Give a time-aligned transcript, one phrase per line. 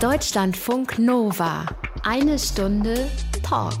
[0.00, 1.66] Deutschlandfunk Nova.
[2.02, 3.10] Eine Stunde
[3.42, 3.76] Talk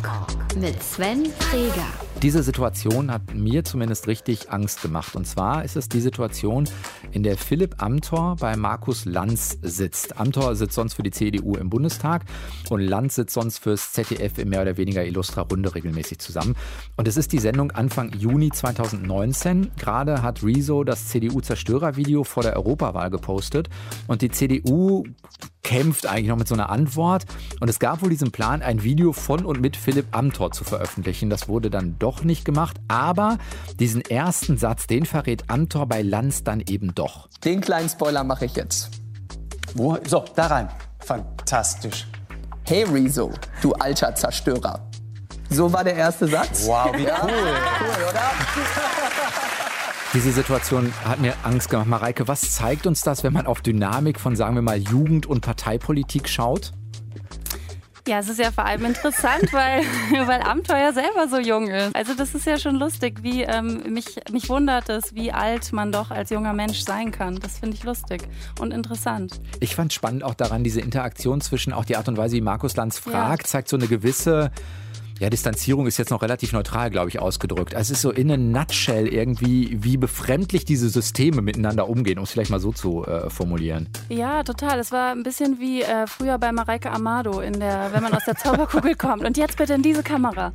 [0.54, 2.09] mit Sven Freger.
[2.22, 5.16] Diese Situation hat mir zumindest richtig Angst gemacht.
[5.16, 6.68] Und zwar ist es die Situation,
[7.12, 10.18] in der Philipp Amthor bei Markus Lanz sitzt.
[10.20, 12.26] Amthor sitzt sonst für die CDU im Bundestag
[12.68, 16.56] und Lanz sitzt sonst fürs ZDF in mehr oder weniger illustrer Runde regelmäßig zusammen.
[16.98, 19.70] Und es ist die Sendung Anfang Juni 2019.
[19.78, 23.70] Gerade hat Rezo das CDU-Zerstörervideo vor der Europawahl gepostet
[24.08, 25.04] und die CDU
[25.70, 27.26] kämpft eigentlich noch mit so einer Antwort.
[27.60, 31.30] Und es gab wohl diesen Plan, ein Video von und mit Philipp Amthor zu veröffentlichen.
[31.30, 32.76] Das wurde dann doch nicht gemacht.
[32.88, 33.38] Aber
[33.78, 37.28] diesen ersten Satz, den verrät Amthor bei Lanz dann eben doch.
[37.44, 38.90] Den kleinen Spoiler mache ich jetzt.
[39.74, 39.96] Wo?
[40.06, 40.68] So, da rein.
[40.98, 42.06] Fantastisch.
[42.66, 43.30] Hey Rezo,
[43.62, 44.80] du alter Zerstörer.
[45.48, 46.66] So war der erste Satz.
[46.66, 47.30] Wow, wie cool.
[47.80, 48.20] Cool, oder?
[50.12, 51.86] Diese Situation hat mir Angst gemacht.
[51.86, 55.40] Mareike, was zeigt uns das, wenn man auf Dynamik von, sagen wir mal, Jugend- und
[55.40, 56.72] Parteipolitik schaut?
[58.08, 59.82] Ja, es ist ja vor allem interessant, weil,
[60.26, 61.94] weil Abenteuer selber so jung ist.
[61.94, 65.92] Also das ist ja schon lustig, wie ähm, mich, mich wundert es, wie alt man
[65.92, 67.36] doch als junger Mensch sein kann.
[67.36, 68.22] Das finde ich lustig
[68.58, 69.40] und interessant.
[69.60, 72.76] Ich fand spannend auch daran, diese Interaktion zwischen auch die Art und Weise, wie Markus
[72.76, 73.48] Lanz fragt, ja.
[73.48, 74.50] zeigt so eine gewisse
[75.20, 77.74] ja, Distanzierung ist jetzt noch relativ neutral, glaube ich, ausgedrückt.
[77.74, 82.30] Es ist so in a nutshell irgendwie, wie befremdlich diese Systeme miteinander umgehen, um es
[82.30, 83.86] vielleicht mal so zu äh, formulieren.
[84.08, 84.78] Ja, total.
[84.78, 88.24] Es war ein bisschen wie äh, früher bei Mareike Amado, in der, wenn man aus
[88.24, 89.22] der Zauberkugel kommt.
[89.22, 90.54] Und jetzt bitte in diese Kamera.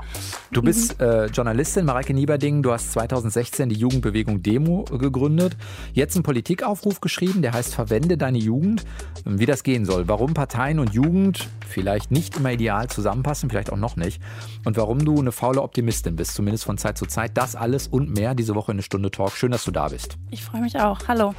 [0.51, 1.05] Du bist mhm.
[1.05, 2.63] äh, Journalistin, Mareike Nieberding.
[2.63, 5.55] Du hast 2016 die Jugendbewegung Demo gegründet.
[5.93, 8.83] Jetzt einen Politikaufruf geschrieben, der heißt Verwende deine Jugend.
[9.25, 10.07] Wie das gehen soll.
[10.07, 14.19] Warum Parteien und Jugend vielleicht nicht immer ideal zusammenpassen, vielleicht auch noch nicht
[14.65, 17.37] und warum du eine faule Optimistin bist, zumindest von Zeit zu Zeit.
[17.37, 19.31] Das alles und mehr diese Woche in eine Stunde Talk.
[19.31, 20.17] Schön, dass du da bist.
[20.31, 20.99] Ich freue mich auch.
[21.07, 21.33] Hallo.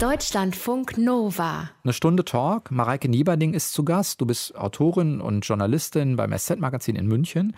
[0.00, 1.70] Deutschlandfunk Nova.
[1.84, 2.70] Eine Stunde Talk.
[2.70, 4.20] Mareike Nieberding ist zu Gast.
[4.20, 7.54] Du bist Autorin und Journalistin beim SZ-Magazin in München.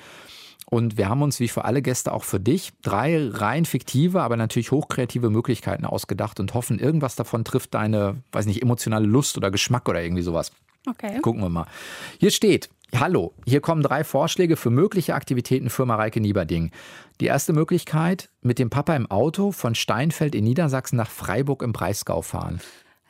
[0.71, 4.37] Und wir haben uns wie für alle Gäste auch für dich drei rein fiktive, aber
[4.37, 9.51] natürlich hochkreative Möglichkeiten ausgedacht und hoffen, irgendwas davon trifft deine, weiß nicht, emotionale Lust oder
[9.51, 10.53] Geschmack oder irgendwie sowas.
[10.87, 11.21] Okay.
[11.23, 11.67] Gucken wir mal.
[12.19, 16.71] Hier steht, Hallo, hier kommen drei Vorschläge für mögliche Aktivitäten für Mareike Nieberding.
[17.21, 21.73] Die erste Möglichkeit, mit dem Papa im Auto von Steinfeld in Niedersachsen nach Freiburg im
[21.73, 22.61] Breisgau fahren.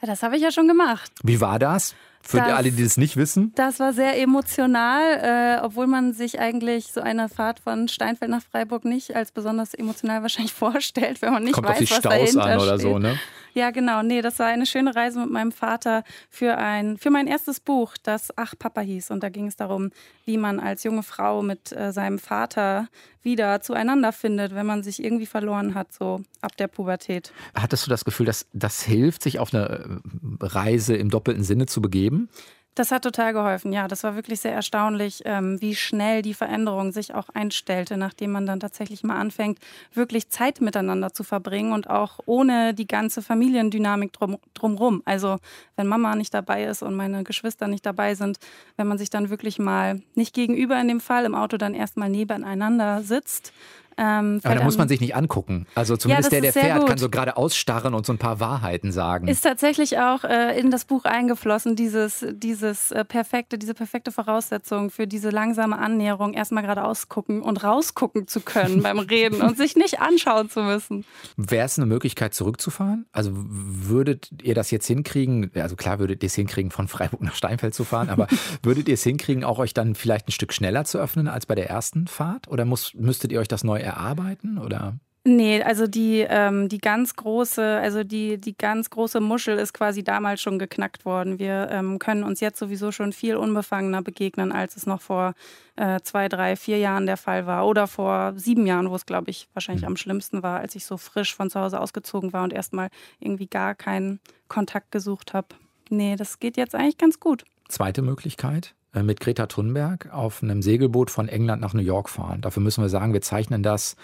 [0.03, 1.13] Das habe ich ja schon gemacht.
[1.23, 1.95] Wie war das?
[2.21, 3.53] Für das, alle, die das nicht wissen?
[3.55, 8.43] Das war sehr emotional, äh, obwohl man sich eigentlich so eine Fahrt von Steinfeld nach
[8.43, 11.99] Freiburg nicht als besonders emotional wahrscheinlich vorstellt, wenn man nicht Kommt weiß, auf die was
[11.99, 12.81] Staus dahinter an oder steht.
[12.81, 13.19] so, ne?
[13.59, 14.05] Ja, genau.
[14.05, 17.97] Nee, das war eine schöne Reise mit meinem Vater für ein für mein erstes Buch,
[18.01, 19.91] das Ach Papa hieß und da ging es darum,
[20.25, 22.87] wie man als junge Frau mit äh, seinem Vater
[23.25, 27.33] wieder zueinander findet, wenn man sich irgendwie verloren hat, so ab der Pubertät.
[27.53, 30.01] Hattest du das Gefühl, dass das hilft, sich auf eine
[30.41, 32.29] äh, Reise im doppelten Sinne zu begeben?
[32.79, 33.89] Das hat total geholfen, ja.
[33.89, 38.47] Das war wirklich sehr erstaunlich, ähm, wie schnell die Veränderung sich auch einstellte, nachdem man
[38.47, 39.59] dann tatsächlich mal anfängt,
[39.95, 45.03] wirklich Zeit miteinander zu verbringen und auch ohne die ganze Familiendynamik drum, drumrum.
[45.07, 45.39] Also
[45.75, 48.39] wenn Mama nicht dabei ist und meine Geschwister nicht dabei sind,
[48.77, 52.11] wenn man sich dann wirklich mal nicht gegenüber in dem Fall im Auto dann erstmal
[52.11, 53.53] nebeneinander sitzt,
[53.99, 55.67] ähm, Aber da muss man sich nicht angucken.
[55.75, 56.89] Also zumindest ja, der, der fährt, gut.
[56.89, 59.27] kann so gerade ausstarren und so ein paar Wahrheiten sagen.
[59.27, 64.91] Ist tatsächlich auch äh, in das Buch eingeflossen, dieses, dieses äh, perfekte, diese perfekte Voraussetzung
[64.91, 69.75] für diese langsame Annäherung, erstmal gerade ausgucken und rausgucken zu können beim Reden und sich
[69.75, 71.05] nicht anschauen zu müssen.
[71.37, 73.07] Wäre es eine Möglichkeit, zurückzufahren?
[73.11, 75.51] Also würdet ihr das jetzt hinkriegen?
[75.57, 78.29] Also klar würdet ihr es hinkriegen, von Freiburg nach Steinfeld zu fahren, aber
[78.63, 81.57] würdet ihr es hinkriegen, auch euch dann vielleicht ein Stück schneller zu öffnen als bei
[81.57, 82.47] der ersten Fahrt?
[82.47, 84.95] Oder muss, müsstet ihr euch das neu erarbeiten oder?
[85.25, 90.03] Nee, also die, ähm, die ganz große, also die, die ganz große Muschel ist quasi
[90.03, 91.39] damals schon geknackt worden.
[91.39, 95.35] Wir ähm, können uns jetzt sowieso schon viel unbefangener begegnen, als es noch vor
[95.77, 97.67] äh, zwei, drei, vier Jahren der Fall war.
[97.67, 99.89] Oder vor sieben Jahren, wo es, glaube ich, wahrscheinlich mhm.
[99.89, 102.89] am schlimmsten war, als ich so frisch von zu Hause ausgezogen war und erstmal
[103.21, 105.49] irgendwie gar keinen Kontakt gesucht habe.
[105.91, 107.45] Nee, das geht jetzt eigentlich ganz gut.
[107.69, 108.75] Zweite Möglichkeit?
[108.95, 112.41] Äh, mit Greta Thunberg auf einem Segelboot von England nach New York fahren.
[112.41, 113.97] Dafür müssen wir sagen, wir zeichnen das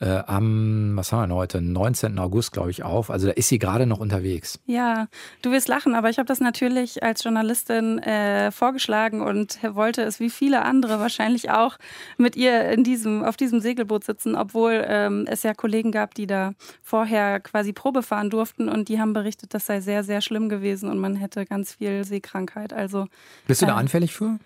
[0.00, 2.18] äh, am, was haben wir denn heute, 19.
[2.18, 3.10] August, glaube ich, auf.
[3.10, 4.58] Also da ist sie gerade noch unterwegs.
[4.66, 5.08] Ja,
[5.42, 10.20] du wirst lachen, aber ich habe das natürlich als Journalistin äh, vorgeschlagen und wollte es
[10.20, 11.78] wie viele andere wahrscheinlich auch
[12.18, 16.26] mit ihr in diesem, auf diesem Segelboot sitzen, obwohl ähm, es ja Kollegen gab, die
[16.26, 16.52] da
[16.82, 20.88] vorher quasi Probe fahren durften und die haben berichtet, das sei sehr, sehr schlimm gewesen
[20.88, 22.72] und man hätte ganz viel Seekrankheit.
[22.72, 23.06] Also,
[23.46, 24.38] Bist du da äh, anfällig für?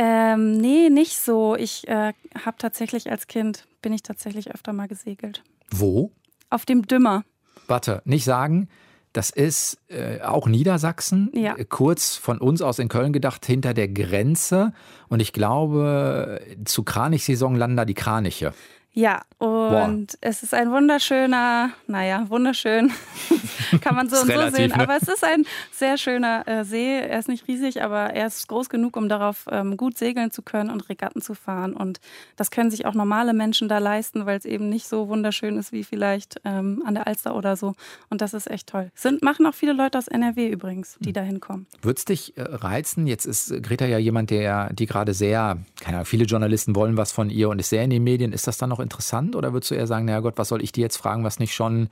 [0.00, 1.56] Ähm, nee, nicht so.
[1.56, 2.12] Ich äh,
[2.44, 5.42] habe tatsächlich als Kind, bin ich tatsächlich öfter mal gesegelt.
[5.72, 6.12] Wo?
[6.50, 7.24] Auf dem Dümmer.
[7.66, 8.68] Warte, nicht sagen,
[9.14, 11.56] Das ist äh, auch Niedersachsen, Ja.
[11.56, 14.72] äh, kurz von uns aus in Köln gedacht, hinter der Grenze.
[15.08, 18.52] Und ich glaube, zu Kranichsaison landen da die Kraniche.
[18.92, 22.90] Ja, und es ist ein wunderschöner, naja, wunderschön,
[23.80, 24.80] kann man so und so relativ, sehen, ne?
[24.80, 26.98] aber es ist ein sehr schöner äh, See.
[26.98, 30.42] Er ist nicht riesig, aber er ist groß genug, um darauf ähm, gut segeln zu
[30.42, 31.74] können und Regatten zu fahren.
[31.74, 32.00] Und
[32.34, 35.70] das können sich auch normale Menschen da leisten, weil es eben nicht so wunderschön ist
[35.70, 37.74] wie vielleicht ähm, an der Alster oder so.
[38.10, 38.90] Und das ist echt toll.
[38.96, 41.66] Sind, machen auch viele Leute aus NRW übrigens, die da hinkommen.
[41.82, 43.06] Würde es dich äh, reizen?
[43.06, 46.96] Jetzt ist äh, Greta ja jemand, der, die gerade sehr, keine Ahnung, viele Journalisten wollen
[46.96, 48.32] was von ihr und ist sehr in den Medien.
[48.32, 50.72] Ist das dann noch interessant oder würdest du eher sagen, naja Gott, was soll ich
[50.72, 51.88] dir jetzt fragen, was nicht schon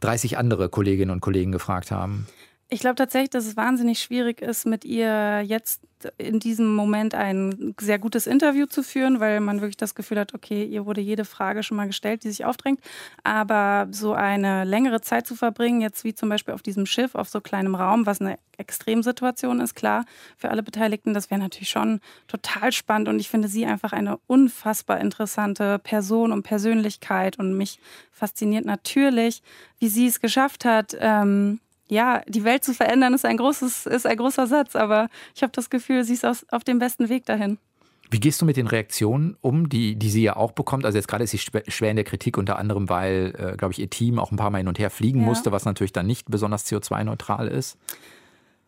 [0.00, 2.26] 30 andere Kolleginnen und Kollegen gefragt haben?
[2.70, 5.80] Ich glaube tatsächlich, dass es wahnsinnig schwierig ist, mit ihr jetzt
[6.18, 10.34] in diesem Moment ein sehr gutes Interview zu führen, weil man wirklich das Gefühl hat,
[10.34, 12.80] okay, ihr wurde jede Frage schon mal gestellt, die sich aufdrängt.
[13.24, 17.30] Aber so eine längere Zeit zu verbringen, jetzt wie zum Beispiel auf diesem Schiff, auf
[17.30, 20.04] so kleinem Raum, was eine Extremsituation ist, klar,
[20.36, 23.08] für alle Beteiligten, das wäre natürlich schon total spannend.
[23.08, 27.38] Und ich finde sie einfach eine unfassbar interessante Person und Persönlichkeit.
[27.38, 27.80] Und mich
[28.12, 29.42] fasziniert natürlich,
[29.78, 34.06] wie sie es geschafft hat, ähm, ja, die Welt zu verändern ist ein großes, ist
[34.06, 37.58] ein großer Satz, aber ich habe das Gefühl, sie ist auf dem besten Weg dahin.
[38.10, 40.86] Wie gehst du mit den Reaktionen um, die, die sie ja auch bekommt?
[40.86, 43.72] Also jetzt gerade ist sie schwer schwer in der Kritik, unter anderem, weil, äh, glaube
[43.72, 45.26] ich, ihr Team auch ein paar Mal hin und her fliegen Ja.
[45.26, 47.76] musste, was natürlich dann nicht besonders CO2-neutral ist.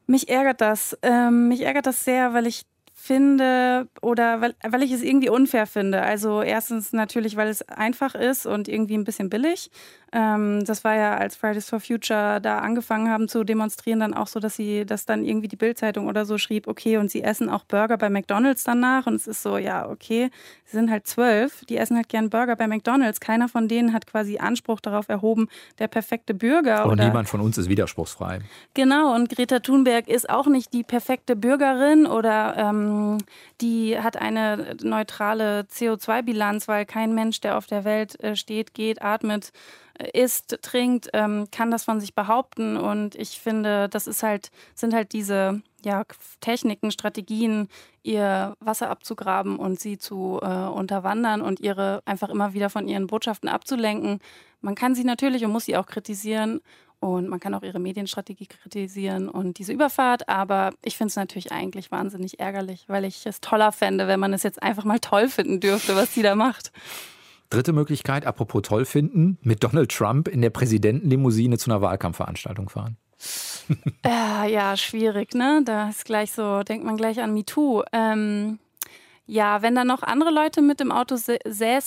[0.07, 0.99] Mich ärgert das.
[1.03, 2.65] Ähm, mich ärgert das sehr, weil ich
[3.01, 6.03] finde oder weil, weil ich es irgendwie unfair finde.
[6.03, 9.71] Also erstens natürlich, weil es einfach ist und irgendwie ein bisschen billig.
[10.13, 14.27] Ähm, das war ja, als Fridays for Future da angefangen haben zu demonstrieren, dann auch
[14.27, 17.49] so, dass sie, dass dann irgendwie die Bildzeitung oder so schrieb, okay, und sie essen
[17.49, 19.07] auch Burger bei McDonalds danach.
[19.07, 20.31] Und es ist so, ja, okay,
[20.65, 23.21] sie sind halt zwölf, die essen halt gern Burger bei McDonalds.
[23.21, 25.49] Keiner von denen hat quasi Anspruch darauf erhoben,
[25.79, 28.41] der perfekte Bürger Und oder niemand von uns ist widerspruchsfrei.
[28.75, 32.90] Genau, und Greta Thunberg ist auch nicht die perfekte Bürgerin oder ähm,
[33.61, 39.03] die hat eine neutrale CO2-Bilanz, weil kein Mensch, der auf der Welt äh, steht, geht,
[39.03, 39.53] atmet,
[39.99, 42.77] äh, isst, trinkt, ähm, kann das von sich behaupten.
[42.77, 46.05] Und ich finde, das ist halt, sind halt diese ja,
[46.41, 47.69] Techniken, Strategien,
[48.03, 53.07] ihr Wasser abzugraben und sie zu äh, unterwandern und ihre einfach immer wieder von ihren
[53.07, 54.21] Botschaften abzulenken.
[54.61, 56.61] Man kann sie natürlich und muss sie auch kritisieren.
[57.01, 60.29] Und man kann auch ihre Medienstrategie kritisieren und diese Überfahrt.
[60.29, 64.35] Aber ich finde es natürlich eigentlich wahnsinnig ärgerlich, weil ich es toller fände, wenn man
[64.35, 66.73] es jetzt einfach mal toll finden dürfte, was sie da macht.
[67.49, 72.97] Dritte Möglichkeit, apropos toll finden, mit Donald Trump in der Präsidentenlimousine zu einer Wahlkampfveranstaltung fahren.
[74.05, 75.63] Äh, ja, schwierig, ne?
[75.65, 77.83] Da ist gleich so, denkt man gleich an MeToo.
[77.93, 78.59] Ähm,
[79.27, 81.43] ja, wenn da noch andere Leute mit im Auto sä- Ich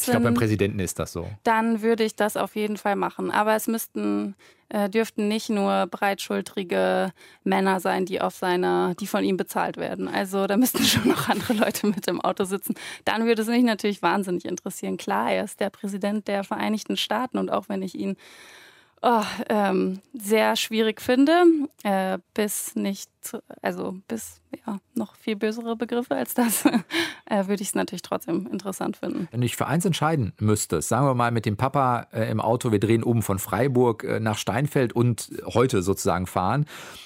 [0.06, 1.28] glaube, beim säßen, Präsidenten ist das so.
[1.44, 3.32] dann würde ich das auf jeden Fall machen.
[3.32, 4.36] Aber es müssten,
[4.70, 7.12] äh, dürften nicht nur breitschultrige
[7.44, 10.08] Männer sein, die auf seiner, die von ihm bezahlt werden.
[10.08, 12.76] Also da müssten schon noch andere Leute mit im Auto sitzen.
[13.06, 14.98] Dann würde es mich natürlich wahnsinnig interessieren.
[14.98, 18.16] Klar, er ist der Präsident der Vereinigten Staaten und auch wenn ich ihn
[19.04, 21.44] oh, ähm, sehr schwierig finde,
[21.84, 23.10] äh, bis nicht,
[23.62, 26.66] also bis ja, noch viel bösere Begriffe als das,
[27.26, 29.28] äh, würde ich es natürlich trotzdem interessant finden.
[29.32, 32.40] Wenn du dich für eins entscheiden müsstest, sagen wir mal mit dem Papa äh, im
[32.40, 36.66] Auto, wir drehen oben von Freiburg äh, nach Steinfeld und heute sozusagen fahren,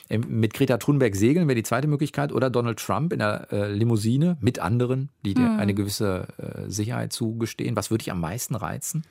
[0.10, 3.72] ähm, mit Greta Thunberg segeln wäre die zweite Möglichkeit oder Donald Trump in der äh,
[3.72, 7.76] Limousine mit anderen, die dir eine gewisse äh, Sicherheit zugestehen.
[7.76, 9.04] Was würde dich am meisten reizen?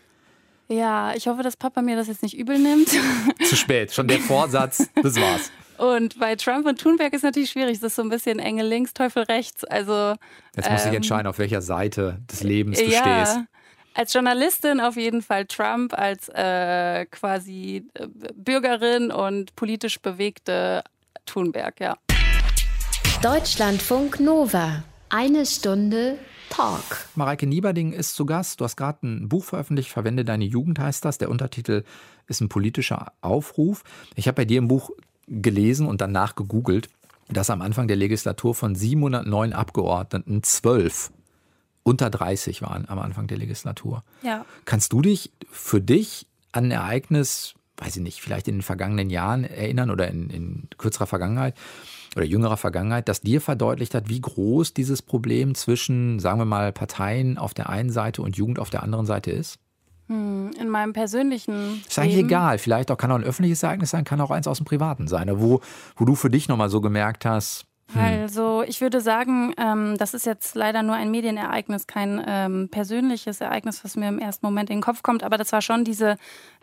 [0.69, 2.89] Ja, ich hoffe, dass Papa mir das jetzt nicht übel nimmt.
[3.49, 5.51] Zu spät, schon der Vorsatz, das war's.
[5.79, 7.79] Und bei Trump und Thunberg ist natürlich schwierig.
[7.81, 9.63] Das ist so ein bisschen Engel links, Teufel rechts.
[9.65, 10.15] Also
[10.57, 13.39] Jetzt musst du dich Ähm, entscheiden, auf welcher Seite des Lebens du ja, stehst.
[13.95, 20.83] als Journalistin auf jeden Fall Trump, als äh, quasi äh, Bürgerin und politisch bewegte
[21.27, 21.97] Thunberg, ja.
[23.23, 24.83] Deutschlandfunk Nova.
[25.11, 26.19] Eine Stunde
[26.50, 26.83] Talk.
[27.15, 28.61] Mareike Nieberding ist zu Gast.
[28.61, 31.19] Du hast gerade ein Buch veröffentlicht, Verwende deine Jugend heißt das.
[31.19, 31.85] Der Untertitel
[32.26, 33.85] ist ein politischer Aufruf.
[34.15, 34.91] Ich habe bei dir im Buch
[35.29, 36.88] gelesen und danach gegoogelt,
[37.29, 41.11] dass am Anfang der Legislatur von 709 Abgeordneten zwölf
[41.83, 44.03] unter 30 waren am Anfang der Legislatur.
[44.23, 44.45] Ja.
[44.65, 49.09] Kannst du dich für dich an ein Ereignis, weiß ich nicht, vielleicht in den vergangenen
[49.09, 51.55] Jahren erinnern oder in, in kürzerer Vergangenheit
[52.17, 56.73] oder jüngerer Vergangenheit, das dir verdeutlicht hat, wie groß dieses Problem zwischen, sagen wir mal,
[56.73, 59.59] Parteien auf der einen Seite und Jugend auf der anderen Seite ist?
[60.09, 62.29] In meinem persönlichen Ist eigentlich Leben.
[62.29, 62.59] egal.
[62.59, 65.29] Vielleicht auch kann auch ein öffentliches Ereignis sein, kann auch eins aus dem Privaten sein,
[65.41, 65.61] wo,
[65.97, 67.67] wo du für dich nochmal so gemerkt hast, Hm.
[67.95, 73.40] Also ich würde sagen, ähm, das ist jetzt leider nur ein Medienereignis, kein ähm, persönliches
[73.40, 76.16] Ereignis, was mir im ersten Moment in den Kopf kommt, aber das war schon diese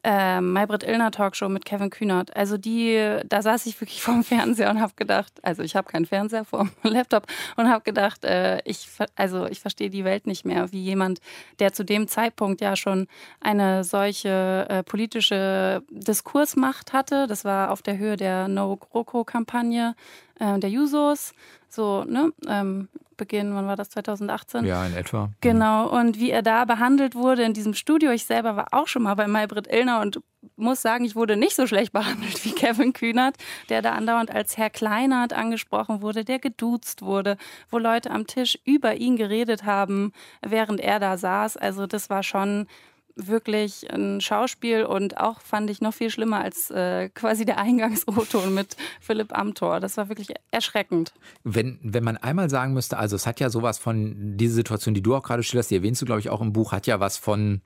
[0.03, 2.35] äh, Maybrit Illner Talkshow mit Kevin Kühnert.
[2.35, 6.05] Also die, da saß ich wirklich vorm Fernseher und habe gedacht, also ich habe keinen
[6.05, 7.25] Fernseher vorm Laptop
[7.55, 11.19] und habe gedacht, äh, ich, also ich verstehe die Welt nicht mehr, wie jemand,
[11.59, 13.07] der zu dem Zeitpunkt ja schon
[13.39, 17.27] eine solche äh, politische Diskursmacht hatte.
[17.27, 19.95] Das war auf der Höhe der No GroKo Kampagne
[20.39, 21.33] äh, der Jusos,
[21.69, 24.65] so, ne, ähm, Beginn, wann war das, 2018?
[24.65, 25.29] Ja, in etwa.
[25.41, 28.11] Genau, und wie er da behandelt wurde in diesem Studio.
[28.11, 30.19] Ich selber war auch schon mal bei Maybrit Illner und
[30.55, 33.37] muss sagen, ich wurde nicht so schlecht behandelt wie Kevin Kühnert,
[33.69, 37.37] der da andauernd als Herr Kleinert angesprochen wurde, der geduzt wurde,
[37.69, 40.11] wo Leute am Tisch über ihn geredet haben,
[40.41, 41.57] während er da saß.
[41.57, 42.67] Also das war schon
[43.15, 48.53] wirklich ein Schauspiel und auch fand ich noch viel schlimmer als äh, quasi der Eingangsroton
[48.53, 49.79] mit Philipp Amthor.
[49.79, 51.13] Das war wirklich erschreckend.
[51.43, 55.03] Wenn, wenn man einmal sagen müsste, also es hat ja sowas von, diese Situation, die
[55.03, 57.17] du auch gerade schilderst, die erwähnst du, glaube ich, auch im Buch, hat ja was
[57.17, 57.61] von,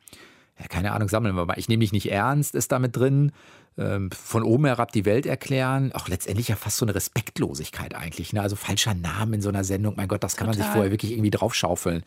[0.59, 1.57] ja, keine Ahnung, sammeln wir mal.
[1.57, 3.31] Ich nehme dich nicht ernst, ist damit drin.
[3.77, 5.91] Ähm, von oben herab die Welt erklären.
[5.93, 8.33] Auch letztendlich ja fast so eine Respektlosigkeit eigentlich.
[8.33, 8.41] Ne?
[8.41, 9.95] Also falscher Name in so einer Sendung.
[9.95, 10.59] Mein Gott, das kann Total.
[10.59, 12.03] man sich vorher wirklich irgendwie draufschaufeln.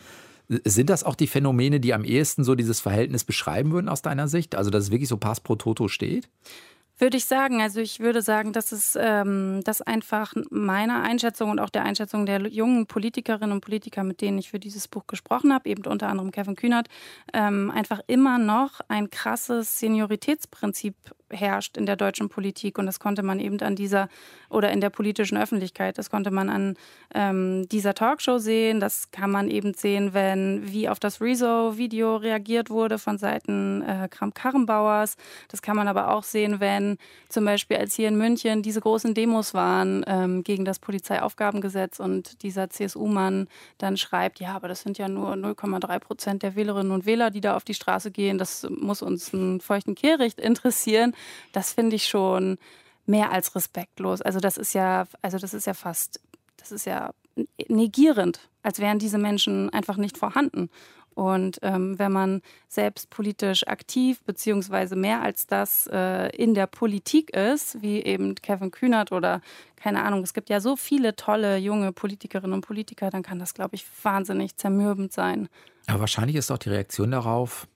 [0.64, 4.26] Sind das auch die Phänomene, die am ehesten so dieses Verhältnis beschreiben würden aus deiner
[4.26, 4.56] Sicht?
[4.56, 6.28] Also, dass es wirklich so Pass pro Toto steht?
[7.00, 7.62] Würde ich sagen.
[7.62, 12.26] Also ich würde sagen, dass es ähm, das einfach meiner Einschätzung und auch der Einschätzung
[12.26, 16.08] der jungen Politikerinnen und Politiker, mit denen ich für dieses Buch gesprochen habe, eben unter
[16.08, 16.88] anderem Kevin Kühnert,
[17.32, 20.94] ähm, einfach immer noch ein krasses Senioritätsprinzip
[21.30, 22.78] herrscht in der deutschen Politik.
[22.78, 24.08] Und das konnte man eben an dieser
[24.48, 26.76] oder in der politischen Öffentlichkeit, das konnte man an
[27.14, 28.80] ähm, dieser Talkshow sehen.
[28.80, 34.08] Das kann man eben sehen, wenn wie auf das Rezo-Video reagiert wurde von Seiten äh,
[34.10, 35.16] Kramp-Karrenbauers.
[35.48, 39.14] Das kann man aber auch sehen, wenn zum Beispiel als hier in München diese großen
[39.14, 43.46] Demos waren ähm, gegen das Polizeiaufgabengesetz und dieser CSU-Mann
[43.78, 47.40] dann schreibt, ja, aber das sind ja nur 0,3 Prozent der Wählerinnen und Wähler, die
[47.40, 48.38] da auf die Straße gehen.
[48.38, 51.14] Das muss uns einen feuchten Kehricht interessieren
[51.52, 52.58] das finde ich schon
[53.06, 54.22] mehr als respektlos.
[54.22, 56.20] Also das ist ja, also das ist ja fast,
[56.56, 57.12] das ist ja
[57.68, 60.70] negierend, als wären diese Menschen einfach nicht vorhanden.
[61.14, 67.36] Und ähm, wenn man selbst politisch aktiv beziehungsweise mehr als das äh, in der Politik
[67.36, 69.42] ist, wie eben Kevin Kühnert oder
[69.76, 73.54] keine Ahnung, es gibt ja so viele tolle junge Politikerinnen und Politiker, dann kann das,
[73.54, 75.48] glaube ich, wahnsinnig zermürbend sein.
[75.88, 77.66] Aber wahrscheinlich ist auch die Reaktion darauf,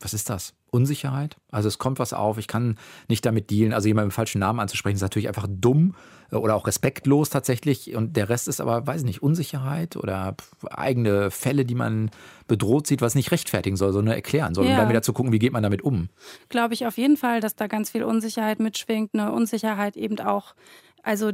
[0.00, 0.54] was ist das?
[0.70, 1.36] Unsicherheit.
[1.50, 2.78] Also es kommt was auf, ich kann
[3.08, 3.72] nicht damit dealen.
[3.72, 5.94] Also jemanden mit dem falschen Namen anzusprechen, ist natürlich einfach dumm
[6.30, 7.94] äh, oder auch respektlos tatsächlich.
[7.94, 10.36] Und der Rest ist aber, weiß ich nicht, Unsicherheit oder
[10.70, 12.10] eigene Fälle, die man
[12.48, 14.72] bedroht sieht, was nicht rechtfertigen soll, sondern erklären soll, ja.
[14.72, 16.08] um dann wieder zu gucken, wie geht man damit um.
[16.48, 19.10] Glaube ich auf jeden Fall, dass da ganz viel Unsicherheit mitschwingt.
[19.12, 20.54] Eine Unsicherheit eben auch,
[21.02, 21.32] also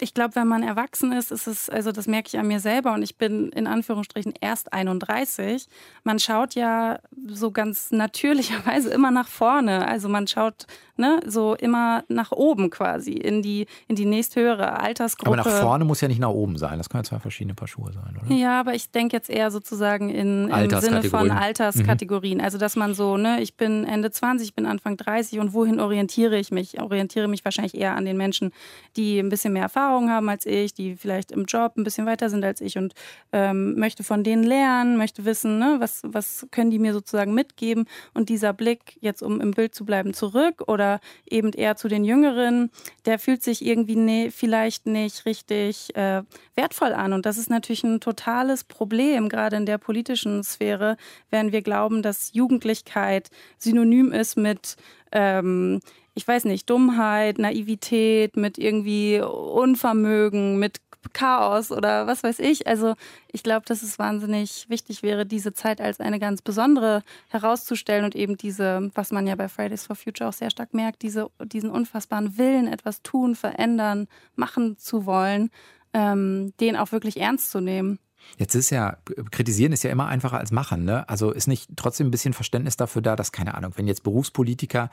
[0.00, 2.92] ich glaube, wenn man erwachsen ist, ist es, also das merke ich an mir selber
[2.92, 5.66] und ich bin in Anführungsstrichen erst 31.
[6.04, 6.98] Man schaut ja
[7.28, 9.86] so ganz natürlicherweise immer nach vorne.
[9.86, 15.28] Also man schaut ne, so immer nach oben quasi in die, in die nächsthöhere Altersgruppe.
[15.28, 16.78] Aber nach vorne muss ja nicht nach oben sein.
[16.78, 18.34] Das können ja zwei verschiedene Paar Schuhe sein, oder?
[18.34, 22.38] Ja, aber ich denke jetzt eher sozusagen in, im Sinne von Alterskategorien.
[22.38, 22.44] Mhm.
[22.44, 25.80] Also dass man so, ne, ich bin Ende 20, ich bin Anfang 30 und wohin
[25.80, 26.74] orientiere ich mich?
[26.74, 28.52] Ich orientiere mich wahrscheinlich eher an den Menschen,
[28.96, 32.30] die ein bisschen mehr Erfahrung haben als ich, die vielleicht im Job ein bisschen weiter
[32.30, 32.94] sind als ich und
[33.32, 37.86] ähm, möchte von denen lernen, möchte wissen, ne, was, was können die mir sozusagen mitgeben.
[38.14, 41.88] Und dieser Blick, jetzt um im Bild zu bleiben, zurück oder oder eben eher zu
[41.88, 42.70] den Jüngeren,
[43.06, 46.22] der fühlt sich irgendwie ne, vielleicht nicht richtig äh,
[46.54, 47.12] wertvoll an.
[47.12, 50.96] Und das ist natürlich ein totales Problem, gerade in der politischen Sphäre,
[51.30, 54.76] wenn wir glauben, dass Jugendlichkeit synonym ist mit
[55.12, 55.80] ähm,
[56.14, 60.80] ich weiß nicht, Dummheit, Naivität, mit irgendwie Unvermögen, mit
[61.12, 62.66] Chaos oder was weiß ich.
[62.66, 62.94] Also
[63.32, 68.14] ich glaube, dass es wahnsinnig wichtig wäre, diese Zeit als eine ganz besondere herauszustellen und
[68.14, 71.70] eben diese, was man ja bei Fridays for Future auch sehr stark merkt, diese, diesen
[71.70, 75.50] unfassbaren Willen, etwas tun, verändern, machen zu wollen,
[75.92, 77.98] ähm, den auch wirklich ernst zu nehmen.
[78.38, 78.96] Jetzt ist ja,
[79.30, 80.84] kritisieren ist ja immer einfacher als machen.
[80.84, 81.08] Ne?
[81.08, 84.90] Also ist nicht trotzdem ein bisschen Verständnis dafür da, dass, keine Ahnung, wenn jetzt Berufspolitiker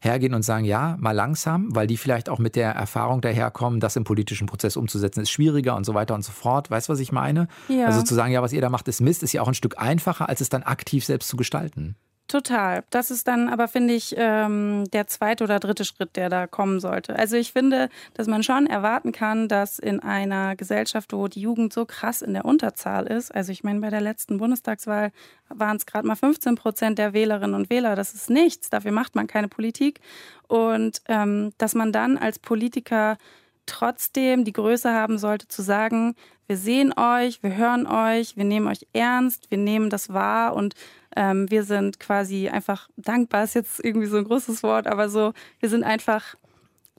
[0.00, 3.94] hergehen und sagen, ja, mal langsam, weil die vielleicht auch mit der Erfahrung daherkommen, das
[3.94, 6.70] im politischen Prozess umzusetzen, ist schwieriger und so weiter und so fort.
[6.70, 7.46] Weißt du, was ich meine?
[7.68, 7.86] Ja.
[7.86, 9.78] Also zu sagen, ja, was ihr da macht, ist Mist, ist ja auch ein Stück
[9.78, 11.94] einfacher, als es dann aktiv selbst zu gestalten.
[12.32, 12.82] Total.
[12.88, 16.80] Das ist dann aber, finde ich, ähm, der zweite oder dritte Schritt, der da kommen
[16.80, 17.14] sollte.
[17.14, 21.74] Also ich finde, dass man schon erwarten kann, dass in einer Gesellschaft, wo die Jugend
[21.74, 25.12] so krass in der Unterzahl ist, also ich meine, bei der letzten Bundestagswahl
[25.50, 27.96] waren es gerade mal 15 Prozent der Wählerinnen und Wähler.
[27.96, 28.70] Das ist nichts.
[28.70, 30.00] Dafür macht man keine Politik.
[30.48, 33.18] Und ähm, dass man dann als Politiker
[33.66, 36.14] trotzdem die Größe haben sollte zu sagen,
[36.46, 40.74] wir sehen euch, wir hören euch, wir nehmen euch ernst, wir nehmen das wahr und
[41.16, 45.32] ähm, wir sind quasi einfach dankbar, ist jetzt irgendwie so ein großes Wort, aber so,
[45.60, 46.36] wir sind einfach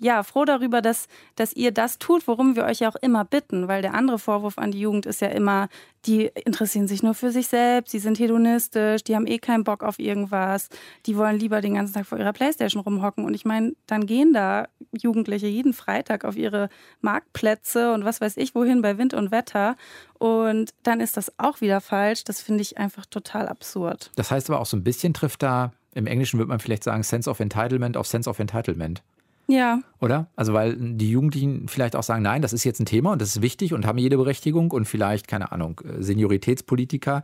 [0.03, 3.69] ja, froh darüber, dass, dass ihr das tut, worum wir euch ja auch immer bitten,
[3.69, 5.69] weil der andere Vorwurf an die Jugend ist ja immer,
[6.05, 9.81] die interessieren sich nur für sich selbst, sie sind hedonistisch, die haben eh keinen Bock
[9.81, 10.67] auf irgendwas,
[11.05, 13.23] die wollen lieber den ganzen Tag vor ihrer Playstation rumhocken.
[13.23, 16.67] Und ich meine, dann gehen da Jugendliche jeden Freitag auf ihre
[16.99, 19.77] Marktplätze und was weiß ich wohin bei Wind und Wetter.
[20.19, 22.25] Und dann ist das auch wieder falsch.
[22.25, 24.11] Das finde ich einfach total absurd.
[24.17, 27.03] Das heißt aber auch so ein bisschen trifft da, im Englischen würde man vielleicht sagen,
[27.03, 29.01] Sense of Entitlement auf Sense of Entitlement.
[29.47, 29.79] Ja.
[29.99, 30.27] Oder?
[30.35, 33.35] Also, weil die Jugendlichen vielleicht auch sagen, nein, das ist jetzt ein Thema und das
[33.35, 37.23] ist wichtig und haben jede Berechtigung und vielleicht, keine Ahnung, Senioritätspolitiker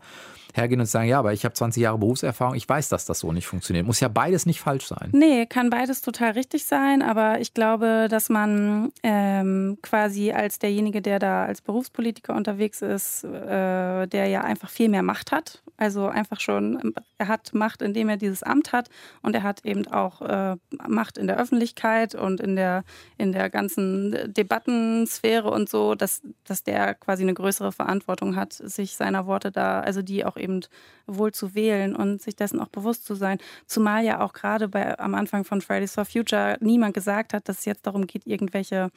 [0.54, 3.32] hergehen und sagen, ja, aber ich habe 20 Jahre Berufserfahrung, ich weiß, dass das so
[3.32, 3.86] nicht funktioniert.
[3.86, 5.10] Muss ja beides nicht falsch sein.
[5.12, 11.02] Nee, kann beides total richtig sein, aber ich glaube, dass man ähm, quasi als derjenige,
[11.02, 15.62] der da als Berufspolitiker unterwegs ist, äh, der ja einfach viel mehr Macht hat.
[15.78, 18.90] Also einfach schon, er hat Macht, indem er dieses Amt hat
[19.22, 20.58] und er hat eben auch äh,
[20.88, 22.84] Macht in der Öffentlichkeit und in der,
[23.18, 28.96] in der ganzen Debattensphäre und so, dass, dass der quasi eine größere Verantwortung hat, sich
[28.96, 30.62] seiner Worte da, also die auch eben
[31.08, 33.40] wohl zu wählen und sich dessen auch bewusst zu sein.
[33.66, 37.60] Zumal ja auch gerade bei, am Anfang von Fridays for Future niemand gesagt hat, dass
[37.60, 38.92] es jetzt darum geht, irgendwelche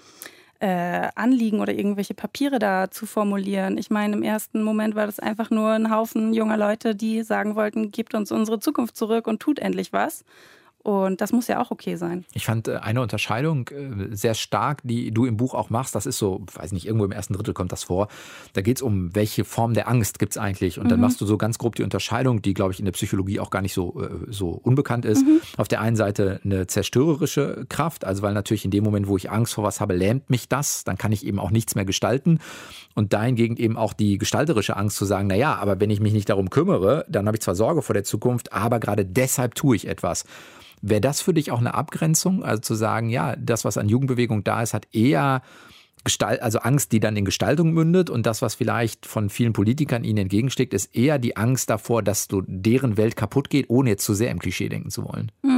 [0.63, 3.77] äh, Anliegen oder irgendwelche Papiere da zu formulieren.
[3.79, 7.57] Ich meine, im ersten Moment war das einfach nur ein Haufen junger Leute, die sagen
[7.57, 10.25] wollten, gebt uns unsere Zukunft zurück und tut endlich was.
[10.83, 12.25] Und das muss ja auch okay sein.
[12.35, 15.95] Ich fand äh, eine Unterscheidung äh, sehr stark, die du im Buch auch machst.
[15.95, 18.09] Das ist so, weiß nicht, irgendwo im ersten Drittel kommt das vor.
[18.53, 20.81] Da geht es um, welche Form der Angst gibt es eigentlich.
[20.81, 21.07] Und dann mhm.
[21.07, 23.63] machst du so ganz grob die Unterscheidung, die, glaube ich, in der Psychologie auch gar
[23.63, 25.25] nicht so, äh, so unbekannt ist.
[25.25, 25.41] Mhm.
[25.57, 29.31] Auf der einen Seite eine zerstörerische Kraft, also weil natürlich in dem Moment, wo ich
[29.31, 30.83] Angst vor was habe, lähmt mich das.
[30.83, 32.41] Dann kann ich eben auch nichts mehr gestalten.
[32.95, 36.29] Und dahingegen eben auch die gestalterische Angst zu sagen, naja, aber wenn ich mich nicht
[36.29, 39.87] darum kümmere, dann habe ich zwar Sorge vor der Zukunft, aber gerade deshalb tue ich
[39.87, 40.25] etwas.
[40.83, 42.45] Wäre das für dich auch eine Abgrenzung?
[42.45, 45.43] Also zu sagen, ja, das, was an Jugendbewegung da ist, hat eher
[46.05, 50.03] Gestalt, also Angst, die dann in Gestaltung mündet und das, was vielleicht von vielen Politikern
[50.03, 54.05] ihnen entgegensteckt, ist eher die Angst davor, dass du deren Welt kaputt geht, ohne jetzt
[54.05, 55.31] zu sehr im Klischee denken zu wollen.
[55.43, 55.52] Mhm.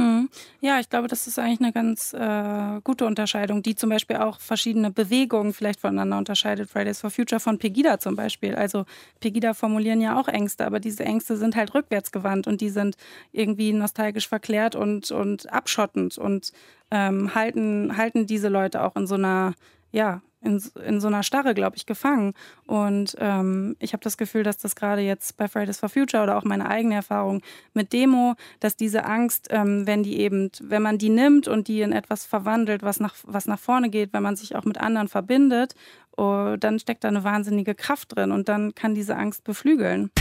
[0.61, 4.39] Ja, ich glaube, das ist eigentlich eine ganz äh, gute Unterscheidung, die zum Beispiel auch
[4.39, 6.69] verschiedene Bewegungen vielleicht voneinander unterscheidet.
[6.69, 8.55] Fridays for Future von Pegida zum Beispiel.
[8.55, 8.85] Also
[9.19, 12.95] Pegida formulieren ja auch Ängste, aber diese Ängste sind halt rückwärtsgewandt und die sind
[13.31, 16.51] irgendwie nostalgisch verklärt und, und abschottend und
[16.91, 19.53] ähm, halten, halten diese Leute auch in so einer
[19.95, 22.33] ja, in, in so einer Starre, glaube ich, gefangen.
[22.67, 26.37] Und ähm, ich habe das Gefühl, dass das gerade jetzt bei Fridays for Future oder
[26.37, 27.41] auch meine eigene Erfahrung
[27.73, 31.81] mit Demo, dass diese Angst, ähm, wenn die eben, wenn man die nimmt und die
[31.81, 35.07] in etwas verwandelt, was nach, was nach vorne geht, wenn man sich auch mit anderen
[35.07, 35.73] verbindet,
[36.17, 40.11] oh, dann steckt da eine wahnsinnige Kraft drin und dann kann diese Angst beflügeln.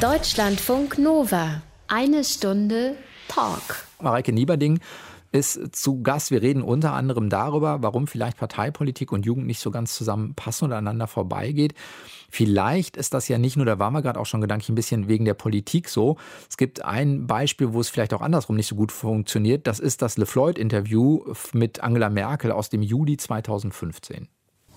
[0.00, 1.62] Deutschlandfunk Nova.
[1.88, 2.96] Eine Stunde
[3.28, 3.86] Talk.
[4.00, 4.80] Mareike Nieberding
[5.36, 6.30] ist zu Gast.
[6.30, 10.78] Wir reden unter anderem darüber, warum vielleicht Parteipolitik und Jugend nicht so ganz zusammenpassen oder
[10.78, 11.74] aneinander vorbeigeht.
[12.30, 15.08] Vielleicht ist das ja nicht nur, da waren wir gerade auch schon gedanklich ein bisschen
[15.08, 16.16] wegen der Politik so.
[16.48, 19.66] Es gibt ein Beispiel, wo es vielleicht auch andersrum nicht so gut funktioniert.
[19.66, 24.28] Das ist das LeFloid-Interview mit Angela Merkel aus dem Juli 2015.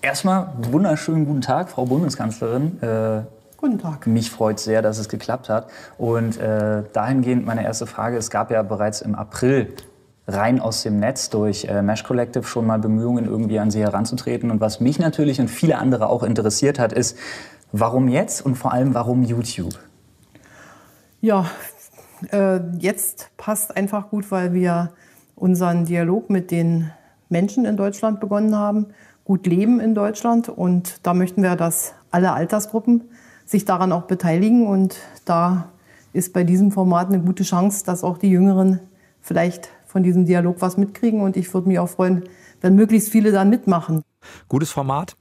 [0.02, 2.82] Erstmal wunderschönen guten Tag, Frau Bundeskanzlerin.
[2.82, 3.22] Äh
[3.60, 4.06] Guten Tag.
[4.06, 5.68] Mich freut sehr, dass es geklappt hat.
[5.98, 8.16] Und äh, dahingehend meine erste Frage.
[8.16, 9.74] Es gab ja bereits im April
[10.26, 14.50] rein aus dem Netz durch äh, Mesh Collective schon mal Bemühungen, irgendwie an sie heranzutreten.
[14.50, 17.16] Und was mich natürlich und viele andere auch interessiert hat, ist,
[17.72, 19.78] warum jetzt und vor allem warum YouTube?
[21.20, 21.46] Ja,
[22.32, 24.90] äh, jetzt passt einfach gut, weil wir
[25.36, 26.90] unseren Dialog mit den
[27.28, 28.86] Menschen in Deutschland begonnen haben,
[29.24, 30.48] gut leben in Deutschland.
[30.48, 33.04] Und da möchten wir, dass alle Altersgruppen
[33.46, 34.66] sich daran auch beteiligen.
[34.66, 35.68] Und da
[36.12, 38.80] ist bei diesem Format eine gute Chance, dass auch die Jüngeren
[39.20, 41.20] vielleicht von diesem Dialog was mitkriegen.
[41.20, 42.28] Und ich würde mich auch freuen,
[42.60, 44.02] wenn möglichst viele dann mitmachen.
[44.48, 45.16] Gutes Format.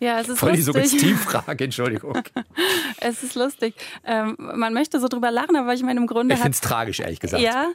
[0.00, 0.66] Ja, es ist Voll lustig.
[0.66, 2.22] die Suggestivfrage, Entschuldigung.
[3.00, 3.74] es ist lustig.
[4.04, 6.34] Ähm, man möchte so drüber lachen, aber ich meine, im Grunde.
[6.34, 7.42] Ich finde es tragisch, ehrlich gesagt.
[7.42, 7.70] Ja,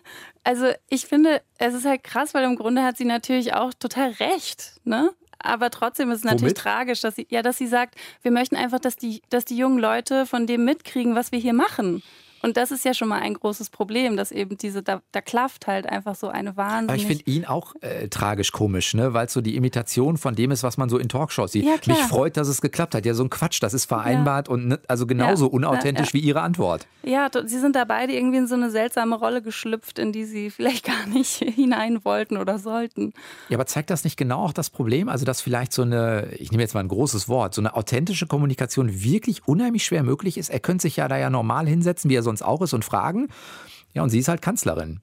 [0.45, 4.11] also ich finde, es ist halt krass, weil im Grunde hat sie natürlich auch total
[4.11, 4.79] recht.
[4.85, 5.11] Ne?
[5.43, 6.57] aber trotzdem ist es natürlich Womit?
[6.57, 9.77] tragisch, dass sie, ja, dass sie sagt, wir möchten einfach, dass die, dass die jungen
[9.77, 12.01] Leute von dem mitkriegen, was wir hier machen.
[12.43, 15.65] Und das ist ja schon mal ein großes Problem, dass eben diese, da, da klafft
[15.65, 16.89] halt einfach so eine wahnsinnig...
[16.89, 19.13] Aber ich finde ihn auch äh, tragisch komisch, ne?
[19.13, 21.63] weil es so die Imitation von dem ist, was man so in Talkshows sieht.
[21.63, 21.75] Ja.
[21.87, 23.05] Mich freut, dass es geklappt hat.
[23.05, 26.19] Ja, so ein Quatsch, das ist vereinbart und ne, also genauso Ja, unauthentisch ja, wie
[26.19, 26.85] Ihre Antwort.
[27.03, 30.49] Ja, sie sind da beide irgendwie in so eine seltsame Rolle geschlüpft, in die sie
[30.49, 33.13] vielleicht gar nicht hinein wollten oder sollten.
[33.47, 35.07] Ja, aber zeigt das nicht genau auch das Problem?
[35.07, 38.27] Also, dass vielleicht so eine, ich nehme jetzt mal ein großes Wort, so eine authentische
[38.27, 40.49] Kommunikation wirklich unheimlich schwer möglich ist.
[40.49, 43.29] Er könnte sich ja da ja normal hinsetzen, wie er sonst auch ist, und fragen.
[43.93, 45.01] Ja, und sie ist halt Kanzlerin.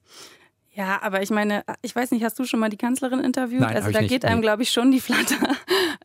[0.73, 3.61] Ja, aber ich meine, ich weiß nicht, hast du schon mal die Kanzlerin interviewt?
[3.61, 4.43] Nein, also da nicht, geht einem, nee.
[4.43, 5.35] glaube ich, schon die Flatter.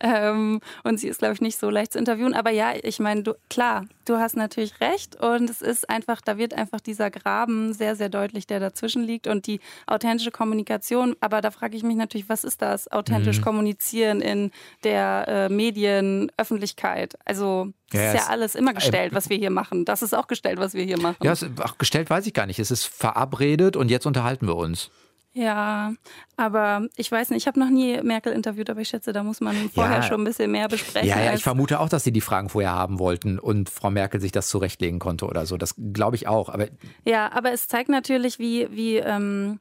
[0.00, 2.34] Ähm, und sie ist, glaube ich, nicht so leicht zu interviewen.
[2.34, 5.16] Aber ja, ich meine, du, klar, du hast natürlich recht.
[5.20, 9.26] Und es ist einfach, da wird einfach dieser Graben sehr, sehr deutlich, der dazwischen liegt.
[9.26, 11.16] Und die authentische Kommunikation.
[11.20, 12.90] Aber da frage ich mich natürlich, was ist das?
[12.90, 13.42] Authentisch Mhm.
[13.44, 14.50] kommunizieren in
[14.84, 17.16] der äh, Medienöffentlichkeit.
[17.24, 19.84] Also, das Ja, ist ja alles immer gestellt, was wir hier machen.
[19.84, 21.18] Das ist auch gestellt, was wir hier machen.
[21.22, 22.58] Ja, es, ach, gestellt weiß ich gar nicht.
[22.58, 24.90] Es ist verabredet und jetzt unterhalten wir uns.
[25.38, 25.92] Ja,
[26.38, 29.42] aber ich weiß nicht, ich habe noch nie Merkel interviewt, aber ich schätze, da muss
[29.42, 30.02] man vorher Ja.
[30.02, 31.06] schon ein bisschen mehr besprechen.
[31.06, 34.18] Ja, ja, ich vermute auch, dass sie die Fragen vorher haben wollten und Frau Merkel
[34.18, 35.58] sich das zurechtlegen konnte oder so.
[35.58, 36.48] Das glaube ich auch.
[36.48, 36.68] Aber
[37.04, 39.60] ja, aber es zeigt natürlich, wie, wie ähm,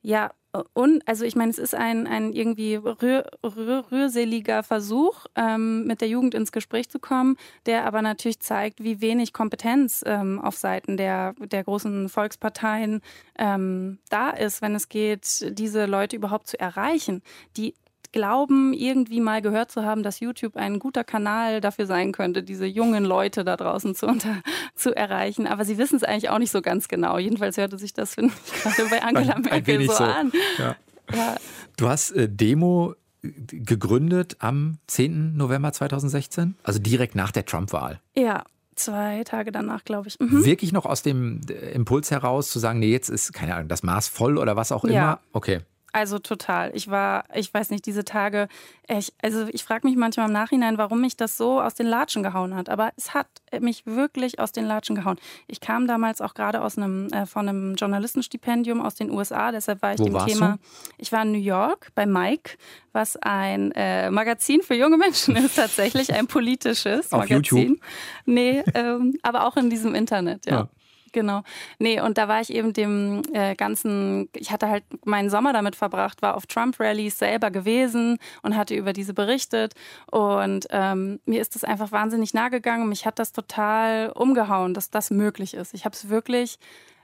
[0.00, 0.30] ja,
[0.74, 6.00] und, also ich meine, es ist ein, ein irgendwie rühr, rühr, rührseliger Versuch, ähm, mit
[6.00, 10.56] der Jugend ins Gespräch zu kommen, der aber natürlich zeigt, wie wenig Kompetenz ähm, auf
[10.56, 13.02] Seiten der, der großen Volksparteien
[13.38, 17.22] ähm, da ist, wenn es geht, diese Leute überhaupt zu erreichen,
[17.56, 17.74] die
[18.12, 22.66] glauben, irgendwie mal gehört zu haben, dass YouTube ein guter Kanal dafür sein könnte, diese
[22.66, 24.36] jungen Leute da draußen zu, unter,
[24.74, 25.46] zu erreichen.
[25.46, 27.18] Aber sie wissen es eigentlich auch nicht so ganz genau.
[27.18, 30.04] Jedenfalls hörte sich das, finde ich, gerade bei Angela Ein- ein Merkel wenig so, so.
[30.04, 30.32] an.
[30.58, 30.76] Ja.
[31.14, 31.36] Ja,
[31.76, 35.36] du hast äh, Demo gegründet am 10.
[35.36, 38.00] November 2016, also direkt nach der Trump-Wahl.
[38.16, 40.18] ja, zwei Tage danach, glaube ich.
[40.20, 40.44] Mhm.
[40.44, 43.82] Wirklich noch aus dem äh, Impuls heraus zu sagen, nee, jetzt ist, keine Ahnung, das
[43.82, 44.90] Maß voll oder was auch Ja.
[44.90, 45.20] immer.
[45.32, 45.60] Okay.
[45.96, 46.72] Also total.
[46.74, 48.48] Ich war, ich weiß nicht, diese Tage,
[48.86, 52.22] ich, also ich frage mich manchmal im Nachhinein, warum mich das so aus den Latschen
[52.22, 52.68] gehauen hat.
[52.68, 53.26] Aber es hat
[53.60, 55.16] mich wirklich aus den Latschen gehauen.
[55.46, 59.80] Ich kam damals auch gerade aus einem, äh, von einem Journalistenstipendium aus den USA, deshalb
[59.80, 60.58] war ich Wo dem Thema.
[60.98, 62.58] Ich war in New York bei Mike,
[62.92, 67.68] was ein äh, Magazin für junge Menschen ist, tatsächlich ein politisches Auf Magazin.
[67.68, 67.80] YouTube?
[68.26, 70.52] Nee, ähm, aber auch in diesem Internet, ja.
[70.52, 70.68] Ja.
[71.16, 71.44] Genau.
[71.78, 75.74] Nee, und da war ich eben dem äh, ganzen, ich hatte halt meinen Sommer damit
[75.74, 79.72] verbracht, war auf Trump-Rallies selber gewesen und hatte über diese berichtet.
[80.10, 82.90] Und ähm, mir ist das einfach wahnsinnig nahe gegangen.
[82.90, 85.72] Mich hat das total umgehauen, dass das möglich ist.
[85.72, 86.58] Ich habe es wirklich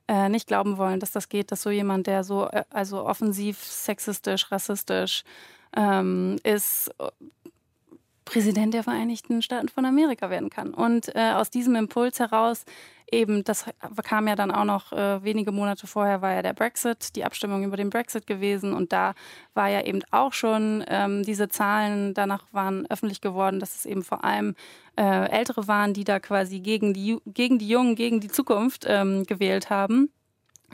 [0.09, 3.65] äh, nicht glauben wollen, dass das geht, dass so jemand, der so äh, also offensiv
[3.65, 5.25] sexistisch, rassistisch
[5.75, 6.91] ähm, ist,
[8.25, 10.73] Präsident der Vereinigten Staaten von Amerika werden kann.
[10.73, 12.65] Und äh, aus diesem Impuls heraus
[13.13, 13.67] eben, das
[14.03, 17.63] kam ja dann auch noch äh, wenige Monate vorher, war ja der Brexit, die Abstimmung
[17.65, 18.73] über den Brexit gewesen.
[18.73, 19.15] Und da
[19.55, 24.03] war ja eben auch schon ähm, diese Zahlen, danach waren öffentlich geworden, dass es eben
[24.03, 24.55] vor allem
[24.97, 29.25] äh, Ältere waren, die da quasi gegen die, gegen die Jungen, gegen die Zukunft ähm,
[29.25, 30.11] gewählt haben.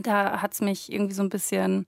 [0.00, 1.86] Da hat es mich irgendwie so ein bisschen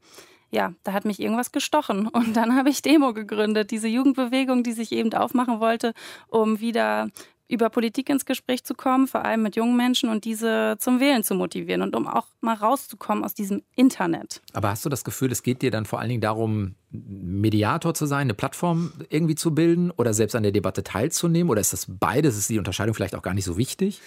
[0.52, 2.06] ja, da hat mich irgendwas gestochen.
[2.08, 5.94] Und dann habe ich Demo gegründet, diese Jugendbewegung, die sich eben aufmachen wollte,
[6.28, 7.08] um wieder
[7.50, 11.24] über Politik ins Gespräch zu kommen, vor allem mit jungen Menschen und diese zum Wählen
[11.24, 14.40] zu motivieren und um auch mal rauszukommen aus diesem Internet.
[14.52, 18.06] Aber hast du das Gefühl, es geht dir dann vor allen Dingen darum, Mediator zu
[18.06, 21.50] sein, eine Plattform irgendwie zu bilden oder selbst an der Debatte teilzunehmen?
[21.50, 22.38] Oder ist das beides?
[22.38, 24.00] Ist die Unterscheidung vielleicht auch gar nicht so wichtig?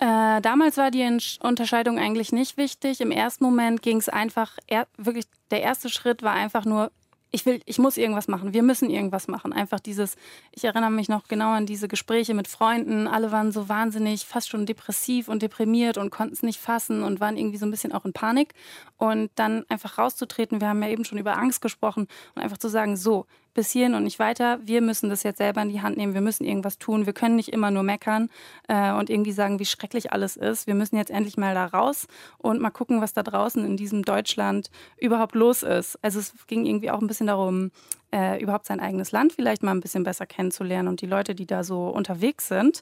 [0.00, 1.06] Äh, damals war die
[1.40, 3.00] Unterscheidung eigentlich nicht wichtig.
[3.00, 6.90] Im ersten Moment ging es einfach, er, wirklich, der erste Schritt war einfach nur,
[7.30, 9.52] ich will, ich muss irgendwas machen, wir müssen irgendwas machen.
[9.52, 10.16] Einfach dieses,
[10.52, 13.06] ich erinnere mich noch genau an diese Gespräche mit Freunden.
[13.06, 17.20] Alle waren so wahnsinnig, fast schon depressiv und deprimiert und konnten es nicht fassen und
[17.20, 18.54] waren irgendwie so ein bisschen auch in Panik.
[18.96, 22.68] Und dann einfach rauszutreten, wir haben ja eben schon über Angst gesprochen und einfach zu
[22.68, 24.58] sagen, so, bis hierhin und nicht weiter.
[24.62, 26.14] Wir müssen das jetzt selber in die Hand nehmen.
[26.14, 27.06] Wir müssen irgendwas tun.
[27.06, 28.28] Wir können nicht immer nur meckern
[28.68, 30.66] äh, und irgendwie sagen, wie schrecklich alles ist.
[30.66, 32.06] Wir müssen jetzt endlich mal da raus
[32.38, 35.98] und mal gucken, was da draußen in diesem Deutschland überhaupt los ist.
[36.02, 37.70] Also es ging irgendwie auch ein bisschen darum,
[38.12, 41.46] äh, überhaupt sein eigenes Land vielleicht mal ein bisschen besser kennenzulernen und die Leute, die
[41.46, 42.80] da so unterwegs sind.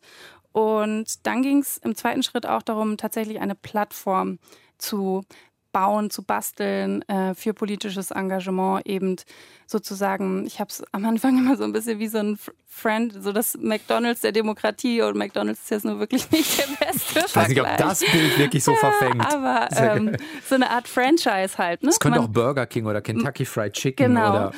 [0.52, 4.38] Und dann ging es im zweiten Schritt auch darum, tatsächlich eine Plattform
[4.78, 5.22] zu
[5.72, 9.16] bauen, zu basteln äh, für politisches Engagement eben
[9.66, 13.32] sozusagen, ich habe es am Anfang immer so ein bisschen wie so ein Friend, so
[13.32, 17.48] das McDonalds der Demokratie und McDonalds ist jetzt nur wirklich nicht der beste Ich weiß
[17.48, 19.20] nicht, ob das Bild wirklich so verfängt.
[19.20, 20.16] Aber ähm,
[20.48, 21.82] so eine Art Franchise halt.
[21.82, 21.90] Ne?
[21.90, 24.30] Es könnte Man- auch Burger King oder Kentucky Fried Chicken Genau.
[24.30, 24.52] oder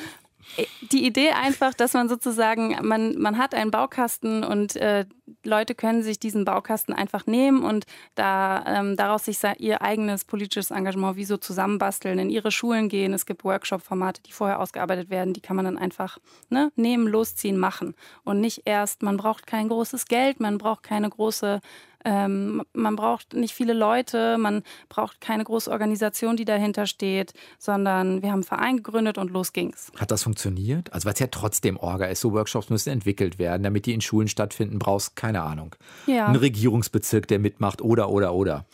[0.81, 5.07] die Idee einfach, dass man sozusagen, man, man hat einen Baukasten und äh,
[5.45, 7.85] Leute können sich diesen Baukasten einfach nehmen und
[8.15, 13.13] da ähm, daraus sich ihr eigenes politisches Engagement wie so zusammenbasteln, in ihre Schulen gehen.
[13.13, 17.59] Es gibt Workshop-Formate, die vorher ausgearbeitet werden, die kann man dann einfach ne, nehmen, losziehen,
[17.59, 17.95] machen.
[18.25, 21.61] Und nicht erst, man braucht kein großes Geld, man braucht keine große
[22.05, 28.23] ähm, man braucht nicht viele Leute, man braucht keine große Organisation, die dahinter steht, sondern
[28.23, 29.93] wir haben einen Verein gegründet und los ging's.
[29.97, 30.93] Hat das funktioniert?
[30.93, 34.01] Also weil es ja trotzdem Orga ist, so Workshops müssen entwickelt werden, damit die in
[34.01, 35.75] Schulen stattfinden, brauchst keine Ahnung.
[36.07, 36.27] Ja.
[36.27, 38.65] Ein Regierungsbezirk, der mitmacht oder oder oder.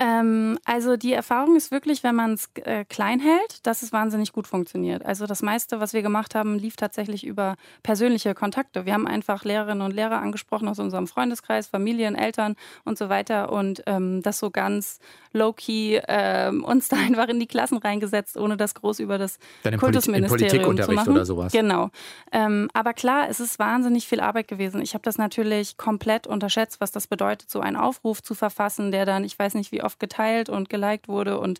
[0.00, 4.32] Ähm, also die Erfahrung ist wirklich, wenn man es äh, klein hält, dass es wahnsinnig
[4.32, 5.04] gut funktioniert.
[5.04, 8.86] Also das meiste, was wir gemacht haben, lief tatsächlich über persönliche Kontakte.
[8.86, 13.52] Wir haben einfach Lehrerinnen und Lehrer angesprochen aus unserem Freundeskreis, Familien, Eltern und so weiter
[13.52, 15.00] und ähm, das so ganz
[15.32, 19.76] low-key ähm, uns da einfach in die Klassen reingesetzt, ohne das groß über das Dann
[19.76, 21.12] Kultusministerium Polit zu machen.
[21.12, 21.52] Oder sowas.
[21.52, 21.90] Genau.
[22.32, 24.80] Ähm, aber klar, es ist wahnsinnig viel Arbeit gewesen.
[24.80, 29.04] Ich habe das natürlich komplett unterschätzt, was das bedeutet, so einen Aufruf zu verfassen, der
[29.04, 31.58] dann, ich weiß nicht, wie oft oft geteilt und geliked wurde und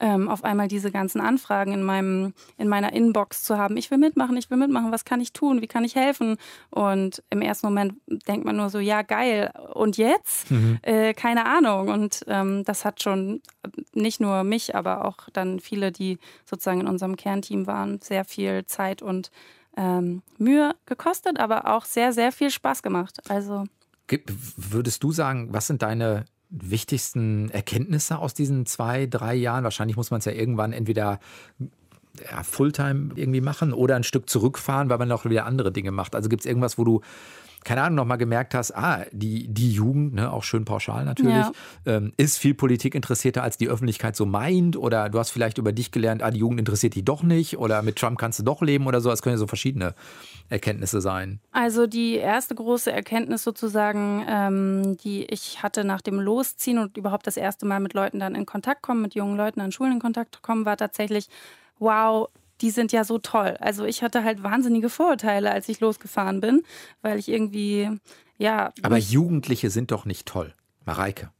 [0.00, 3.76] ähm, auf einmal diese ganzen Anfragen in meinem in meiner Inbox zu haben.
[3.76, 4.92] Ich will mitmachen, ich will mitmachen.
[4.92, 5.60] Was kann ich tun?
[5.60, 6.36] Wie kann ich helfen?
[6.70, 7.94] Und im ersten Moment
[8.28, 9.50] denkt man nur so, ja geil.
[9.74, 10.50] Und jetzt?
[10.50, 10.78] Mhm.
[10.82, 11.88] Äh, keine Ahnung.
[11.88, 13.42] Und ähm, das hat schon
[13.92, 18.64] nicht nur mich, aber auch dann viele, die sozusagen in unserem Kernteam waren, sehr viel
[18.66, 19.30] Zeit und
[19.76, 23.18] ähm, Mühe gekostet, aber auch sehr, sehr viel Spaß gemacht.
[23.28, 23.64] Also
[24.56, 29.64] Würdest du sagen, was sind deine wichtigsten Erkenntnisse aus diesen zwei, drei Jahren?
[29.64, 31.18] Wahrscheinlich muss man es ja irgendwann entweder
[32.30, 36.14] ja, Fulltime irgendwie machen oder ein Stück zurückfahren, weil man noch wieder andere Dinge macht.
[36.14, 37.00] Also gibt es irgendwas, wo du
[37.64, 41.52] keine Ahnung, nochmal gemerkt hast, ah, die, die Jugend, ne, auch schön pauschal natürlich, ja.
[41.86, 44.76] ähm, ist viel Politik interessierter, als die Öffentlichkeit so meint.
[44.76, 47.58] Oder du hast vielleicht über dich gelernt, ah, die Jugend interessiert die doch nicht.
[47.58, 49.10] Oder mit Trump kannst du doch leben oder so.
[49.10, 49.94] Es können ja so verschiedene
[50.48, 51.40] Erkenntnisse sein.
[51.52, 57.26] Also die erste große Erkenntnis sozusagen, ähm, die ich hatte nach dem Losziehen und überhaupt
[57.26, 59.98] das erste Mal mit Leuten dann in Kontakt kommen, mit jungen Leuten an Schulen in
[60.00, 61.28] Kontakt kommen, war tatsächlich,
[61.78, 62.28] wow,
[62.62, 63.56] die sind ja so toll.
[63.60, 66.62] Also ich hatte halt wahnsinnige Vorurteile, als ich losgefahren bin,
[67.02, 67.90] weil ich irgendwie,
[68.38, 68.72] ja.
[68.82, 70.54] Aber Jugendliche sind doch nicht toll.
[70.84, 71.30] Mareike.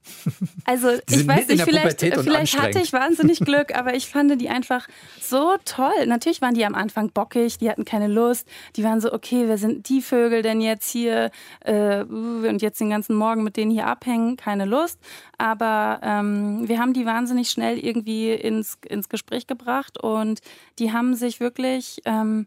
[0.65, 4.89] Also ich weiß nicht, vielleicht, vielleicht hatte ich wahnsinnig Glück, aber ich fand die einfach
[5.21, 6.07] so toll.
[6.07, 8.49] Natürlich waren die am Anfang bockig, die hatten keine Lust.
[8.77, 12.91] Die waren so, okay, wer sind die Vögel denn jetzt hier äh, und jetzt den
[12.91, 14.37] ganzen Morgen mit denen hier abhängen?
[14.37, 14.99] Keine Lust.
[15.39, 20.41] Aber ähm, wir haben die wahnsinnig schnell irgendwie ins, ins Gespräch gebracht und
[20.79, 22.01] die haben sich wirklich...
[22.05, 22.47] Ähm,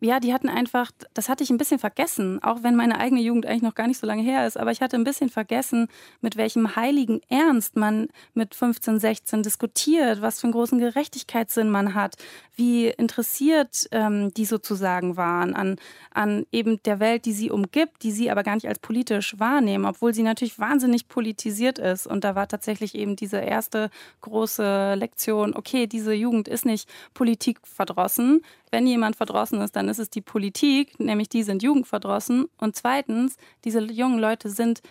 [0.00, 3.46] ja, die hatten einfach, das hatte ich ein bisschen vergessen, auch wenn meine eigene Jugend
[3.46, 5.88] eigentlich noch gar nicht so lange her ist, aber ich hatte ein bisschen vergessen,
[6.20, 11.94] mit welchem heiligen Ernst man mit 15, 16 diskutiert, was für einen großen Gerechtigkeitssinn man
[11.94, 12.16] hat,
[12.56, 15.76] wie interessiert ähm, die sozusagen waren an,
[16.12, 19.86] an eben der Welt, die sie umgibt, die sie aber gar nicht als politisch wahrnehmen,
[19.86, 22.06] obwohl sie natürlich wahnsinnig politisiert ist.
[22.06, 28.42] Und da war tatsächlich eben diese erste große Lektion, okay, diese Jugend ist nicht politikverdrossen,
[28.70, 32.46] wenn jemand verdrossen ist, dann ist es die Politik, nämlich die sind jugendverdrossen.
[32.58, 34.82] Und zweitens, diese jungen Leute sind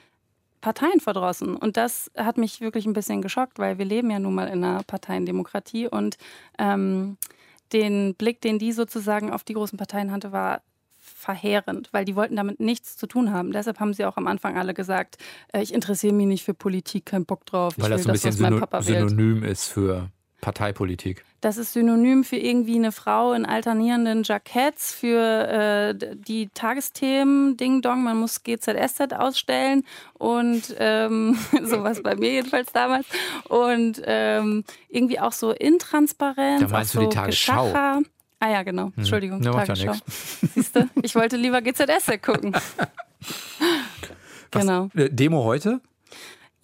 [0.62, 1.56] parteienverdrossen.
[1.56, 4.64] Und das hat mich wirklich ein bisschen geschockt, weil wir leben ja nun mal in
[4.64, 6.18] einer Parteiendemokratie und
[6.58, 7.18] ähm,
[7.74, 10.62] den Blick, den die sozusagen auf die großen Parteien hatte, war
[10.98, 13.52] verheerend, weil die wollten damit nichts zu tun haben.
[13.52, 15.18] Deshalb haben sie auch am Anfang alle gesagt,
[15.54, 17.76] äh, ich interessiere mich nicht für Politik, kein Bock drauf.
[17.78, 20.10] Weil das ein bisschen synonym ist für
[20.46, 21.26] Parteipolitik.
[21.42, 25.48] Das ist synonym für irgendwie eine Frau in alternierenden Jacketts, für
[26.00, 32.72] äh, die Tagesthemen, Ding Dong, man muss GZSZ ausstellen und ähm, sowas bei mir jedenfalls
[32.72, 33.08] damals.
[33.50, 36.62] Und ähm, irgendwie auch so intransparent.
[36.62, 37.66] Da meinst du so die Tagesschau?
[37.66, 38.02] Geschacher.
[38.40, 38.86] Ah ja, genau.
[38.86, 38.94] Hm.
[38.98, 39.52] Entschuldigung, hm.
[39.52, 39.94] Tagesschau.
[39.94, 40.00] Ja
[40.54, 40.88] Siehst du?
[41.02, 42.56] Ich wollte lieber GZSZ gucken.
[44.52, 44.90] Genau.
[44.96, 45.82] Äh, Demo heute?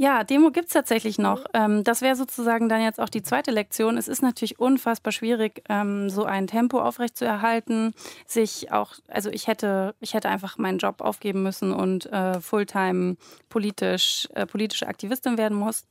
[0.01, 1.45] Ja, Demo gibt es tatsächlich noch.
[1.53, 3.99] Ähm, das wäre sozusagen dann jetzt auch die zweite Lektion.
[3.99, 7.93] Es ist natürlich unfassbar schwierig, ähm, so ein Tempo aufrechtzuerhalten.
[8.25, 13.15] Sich auch, also ich hätte, ich hätte einfach meinen Job aufgeben müssen und äh, Fulltime
[13.49, 15.85] politisch, äh, politische Aktivistin werden muss,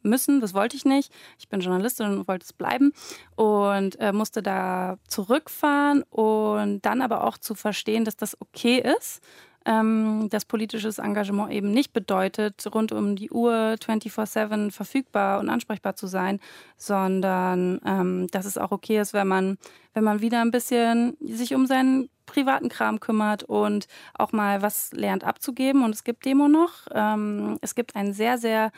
[0.00, 0.40] müssen.
[0.40, 1.12] Das wollte ich nicht.
[1.38, 2.94] Ich bin Journalistin und wollte es bleiben
[3.36, 9.20] und äh, musste da zurückfahren und dann aber auch zu verstehen, dass das okay ist
[9.66, 15.96] ähm, dass politisches Engagement eben nicht bedeutet, rund um die Uhr 24-7 verfügbar und ansprechbar
[15.96, 16.40] zu sein,
[16.76, 19.58] sondern ähm, dass es auch okay ist, wenn man,
[19.94, 24.92] wenn man wieder ein bisschen sich um seinen privaten Kram kümmert und auch mal was
[24.92, 25.84] lernt abzugeben.
[25.84, 26.86] Und es gibt Demo noch.
[26.92, 28.72] Ähm, es gibt ein sehr, sehr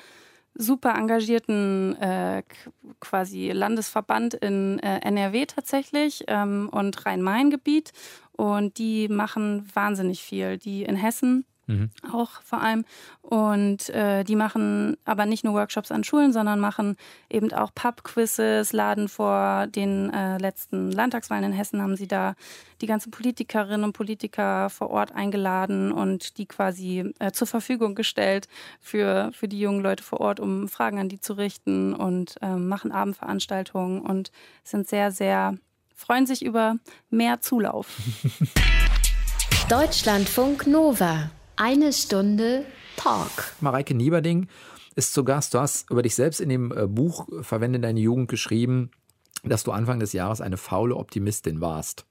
[0.54, 2.42] super engagierten äh,
[3.00, 7.92] quasi Landesverband in äh, NRW tatsächlich ähm, und Rhein-Main-Gebiet.
[8.32, 10.58] Und die machen wahnsinnig viel.
[10.58, 11.90] Die in Hessen Mhm.
[12.12, 12.84] Auch vor allem.
[13.22, 16.96] Und äh, die machen aber nicht nur Workshops an Schulen, sondern machen
[17.30, 22.34] eben auch Pub-Quizzes, laden vor den äh, letzten Landtagswahlen in Hessen, haben sie da
[22.80, 28.48] die ganzen Politikerinnen und Politiker vor Ort eingeladen und die quasi äh, zur Verfügung gestellt
[28.80, 32.68] für, für die jungen Leute vor Ort, um Fragen an die zu richten und ähm,
[32.68, 34.30] machen Abendveranstaltungen und
[34.64, 35.56] sind sehr, sehr,
[35.94, 36.76] freuen sich über
[37.08, 37.96] mehr Zulauf.
[39.68, 41.30] Deutschlandfunk Nova.
[41.56, 43.54] Eine Stunde Talk.
[43.60, 44.48] Mareike Nieberding
[44.96, 45.54] ist zu Gast.
[45.54, 48.90] Du hast über dich selbst in dem äh, Buch Verwende deine Jugend geschrieben,
[49.44, 52.06] dass du Anfang des Jahres eine faule Optimistin warst.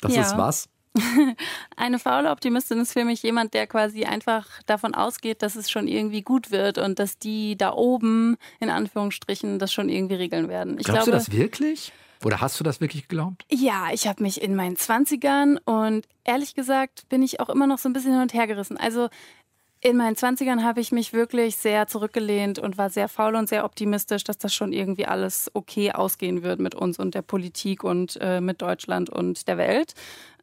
[0.00, 0.22] Das ja.
[0.22, 0.68] ist was?
[1.76, 5.88] Eine faule Optimistin ist für mich jemand, der quasi einfach davon ausgeht, dass es schon
[5.88, 10.78] irgendwie gut wird und dass die da oben in Anführungsstrichen das schon irgendwie regeln werden.
[10.78, 11.92] Ich Glaubst glaube, du das wirklich?
[12.26, 13.44] Oder hast du das wirklich geglaubt?
[13.48, 17.78] Ja, ich habe mich in meinen 20ern und ehrlich gesagt bin ich auch immer noch
[17.78, 18.76] so ein bisschen hin und her gerissen.
[18.76, 19.08] Also
[19.80, 23.64] in meinen 20ern habe ich mich wirklich sehr zurückgelehnt und war sehr faul und sehr
[23.64, 28.18] optimistisch, dass das schon irgendwie alles okay ausgehen wird mit uns und der Politik und
[28.20, 29.94] äh, mit Deutschland und der Welt.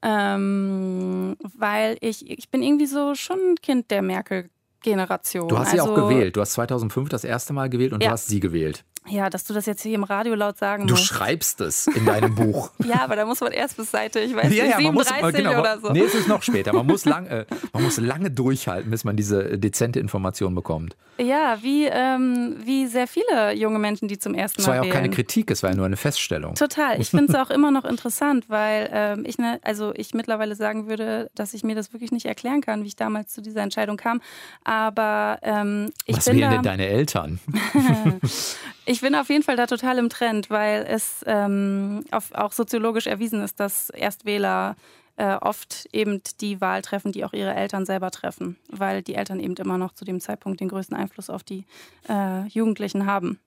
[0.01, 5.49] Ähm, weil ich, ich bin irgendwie so schon ein Kind der Merkel-Generation.
[5.49, 6.37] Du hast sie also, auch gewählt.
[6.37, 8.07] Du hast 2005 das erste Mal gewählt und ja.
[8.07, 8.85] du hast sie gewählt.
[9.09, 11.09] Ja, dass du das jetzt hier im Radio laut sagen du musst.
[11.09, 12.71] Du schreibst es in deinem Buch.
[12.85, 15.33] ja, aber da muss man erst bis Seite, ich weiß ja, nicht, ja, 37 muss,
[15.33, 15.91] genau, oder so.
[15.91, 16.73] Nee, es ist noch später.
[16.73, 20.95] Man muss, lang, äh, man muss lange durchhalten, bis man diese dezente Information bekommt.
[21.19, 24.89] Ja, wie, ähm, wie sehr viele junge Menschen, die zum ersten Mal Es war ja
[24.89, 26.55] auch keine Kritik, es war ja nur eine Feststellung.
[26.55, 26.99] Total.
[26.99, 30.87] Ich finde es auch immer noch interessant, weil ähm, ich, ne, also ich mittlerweile sagen
[30.87, 33.97] würde, dass ich mir das wirklich nicht erklären kann, wie ich damals zu dieser Entscheidung
[33.97, 34.21] kam.
[34.63, 37.39] Aber ähm, ich Was bin wählen da, denn deine Eltern?
[38.93, 43.07] Ich bin auf jeden Fall da total im Trend, weil es ähm, auf, auch soziologisch
[43.07, 44.75] erwiesen ist, dass Erstwähler
[45.17, 49.39] äh, oft eben die Wahl treffen, die auch ihre Eltern selber treffen, weil die Eltern
[49.39, 51.65] eben immer noch zu dem Zeitpunkt den größten Einfluss auf die
[52.07, 53.39] äh, Jugendlichen haben.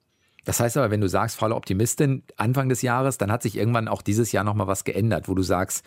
[0.43, 3.87] Das heißt aber, wenn du sagst, faule Optimistin Anfang des Jahres, dann hat sich irgendwann
[3.87, 5.85] auch dieses Jahr nochmal was geändert, wo du sagst,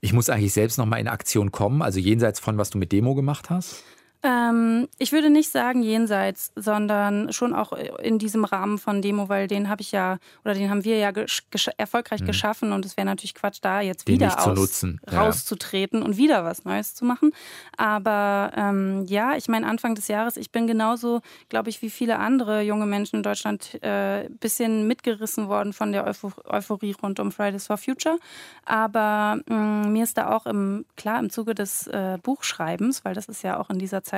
[0.00, 3.14] ich muss eigentlich selbst nochmal in Aktion kommen, also jenseits von, was du mit Demo
[3.14, 3.84] gemacht hast?
[4.26, 9.46] Ähm, ich würde nicht sagen jenseits, sondern schon auch in diesem Rahmen von Demo, weil
[9.46, 12.26] den habe ich ja oder den haben wir ja gesch gesch erfolgreich mhm.
[12.26, 16.04] geschaffen und es wäre natürlich Quatsch, da jetzt den wieder aus, rauszutreten ja.
[16.04, 17.30] und wieder was Neues zu machen.
[17.76, 22.18] Aber ähm, ja, ich meine, Anfang des Jahres, ich bin genauso, glaube ich, wie viele
[22.18, 27.30] andere junge Menschen in Deutschland äh, bisschen mitgerissen worden von der Euph Euphorie rund um
[27.30, 28.18] Fridays for Future.
[28.64, 33.14] Aber mh, mm, mir ist da auch im, klar im Zuge des äh, Buchschreibens, weil
[33.14, 34.15] das ist ja auch in dieser Zeit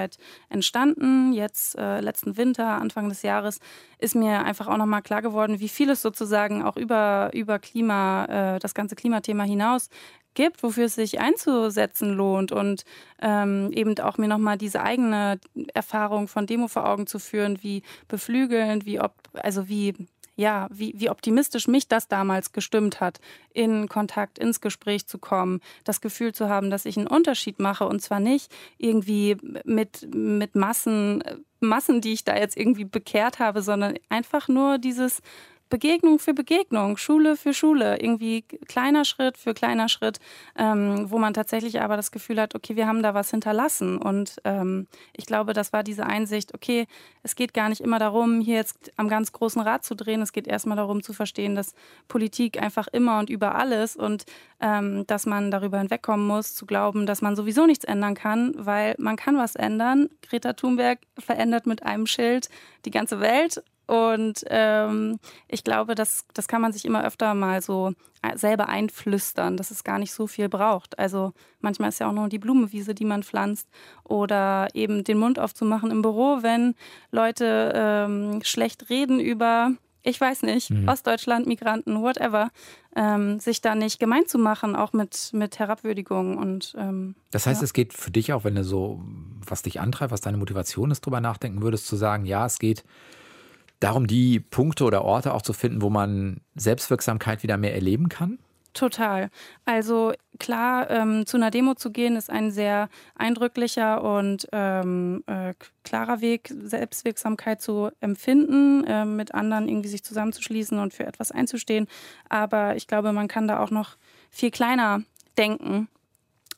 [0.49, 1.33] entstanden.
[1.33, 3.59] Jetzt äh, letzten Winter, Anfang des Jahres,
[3.99, 8.55] ist mir einfach auch nochmal klar geworden, wie viel es sozusagen auch über, über Klima,
[8.57, 9.89] äh, das ganze Klimathema hinaus
[10.35, 12.85] gibt, wofür es sich einzusetzen lohnt und
[13.21, 15.41] ähm, eben auch mir nochmal diese eigene
[15.75, 19.95] Erfahrung von Demo vor Augen zu führen, wie beflügelnd, wie ob, also wie
[20.38, 23.20] ja, wie, wie optimistisch mich das damals gestimmt hat,
[23.53, 27.87] in Kontakt, ins Gespräch zu kommen, das Gefühl zu haben, dass ich einen Unterschied mache
[27.88, 31.24] und zwar nicht irgendwie mit, mit Massen,
[31.59, 35.22] Massen, die ich da jetzt irgendwie bekehrt habe, sondern einfach nur dieses
[35.68, 40.18] Begegnung für Begegnung, Schule für Schule, irgendwie kleiner Schritt für kleiner Schritt,
[40.57, 43.98] ähm, wo man tatsächlich aber das Gefühl hat, okay, wir haben da was hinterlassen.
[43.98, 46.87] Und ähm, ich glaube, das war diese Einsicht, okay,
[47.22, 50.22] es geht gar nicht immer darum, hier jetzt am ganz großen Rad zu drehen.
[50.22, 51.74] Es geht erstmal darum zu verstehen, dass
[52.09, 54.24] Politik einfach immer und über alles und
[54.61, 58.94] ähm, dass man darüber hinwegkommen muss, zu glauben, dass man sowieso nichts ändern kann, weil
[58.98, 60.09] man kann was ändern.
[60.22, 62.48] Greta Thunberg verändert mit einem Schild
[62.85, 67.62] die ganze Welt und ähm, ich glaube, das, das kann man sich immer öfter mal
[67.62, 70.98] so äh, selber einflüstern, dass es gar nicht so viel braucht.
[70.98, 73.66] Also manchmal ist ja auch nur die Blumenwiese, die man pflanzt.
[74.05, 76.74] Oder eben den Mund aufzumachen im Büro, wenn
[77.12, 79.70] Leute ähm, schlecht reden über,
[80.03, 80.87] ich weiß nicht, mhm.
[80.87, 82.51] Ostdeutschland, Migranten, whatever,
[82.94, 86.37] ähm, sich da nicht gemein zu machen, auch mit, mit Herabwürdigung.
[86.37, 87.64] Und, ähm, das heißt, ja.
[87.64, 89.01] es geht für dich auch, wenn du so,
[89.46, 92.85] was dich antreibt, was deine Motivation ist, drüber nachdenken würdest, zu sagen, ja, es geht
[93.81, 98.38] darum, die Punkte oder Orte auch zu finden, wo man Selbstwirksamkeit wieder mehr erleben kann?
[98.75, 99.31] Total.
[99.64, 105.55] Also klar, ähm, zu einer Demo zu gehen, ist ein sehr eindrücklicher und ähm, äh,
[105.83, 111.88] klarer Weg, Selbstwirksamkeit zu empfinden, äh, mit anderen irgendwie sich zusammenzuschließen und für etwas einzustehen.
[112.29, 113.97] Aber ich glaube, man kann da auch noch
[114.31, 115.03] viel kleiner
[115.38, 115.88] denken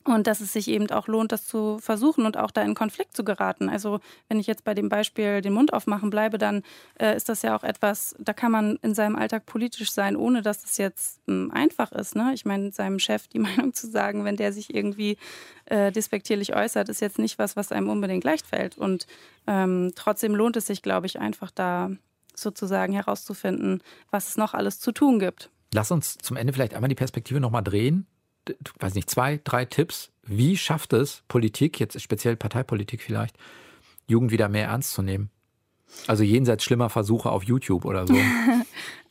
[0.03, 3.15] Und dass es sich eben auch lohnt, das zu versuchen und auch da in Konflikt
[3.15, 3.69] zu geraten.
[3.69, 6.63] Also wenn ich jetzt bei dem Beispiel den Mund aufmachen bleibe, dann
[6.99, 10.41] äh, ist das ja auch etwas, da kann man in seinem Alltag politisch sein, ohne
[10.41, 12.15] dass es jetzt ähm, einfach ist.
[12.15, 12.31] Ne?
[12.33, 15.17] Ich meine, seinem Chef die Meinung zu sagen, wenn der sich irgendwie
[15.65, 18.79] äh, despektierlich äußert, ist jetzt nicht was, was einem unbedingt leicht fällt.
[18.79, 19.05] Und
[19.45, 21.91] ähm, trotzdem lohnt es sich, glaube ich, einfach da
[22.33, 25.51] sozusagen herauszufinden, was es noch alles zu tun gibt.
[25.73, 28.07] Lass uns zum Ende vielleicht einmal die Perspektive nochmal drehen
[28.79, 30.11] weiß nicht, zwei, drei Tipps.
[30.23, 33.37] Wie schafft es Politik, jetzt speziell Parteipolitik vielleicht,
[34.07, 35.31] Jugend wieder mehr ernst zu nehmen?
[36.07, 38.15] Also jenseits schlimmer Versuche auf YouTube oder so.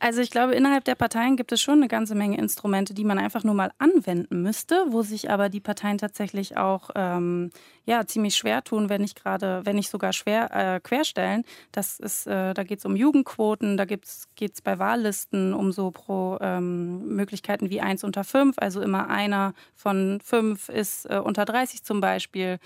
[0.03, 3.19] Also ich glaube, innerhalb der Parteien gibt es schon eine ganze Menge Instrumente, die man
[3.19, 7.51] einfach nur mal anwenden müsste, wo sich aber die Parteien tatsächlich auch ähm,
[7.85, 11.45] ja, ziemlich schwer tun, wenn nicht gerade, wenn nicht sogar schwer äh, querstellen.
[11.71, 15.91] Das ist, äh, da geht es um Jugendquoten, da geht es bei Wahllisten um so
[15.91, 21.45] pro ähm, Möglichkeiten wie eins unter fünf, also immer einer von fünf ist äh, unter
[21.45, 22.57] 30 zum Beispiel.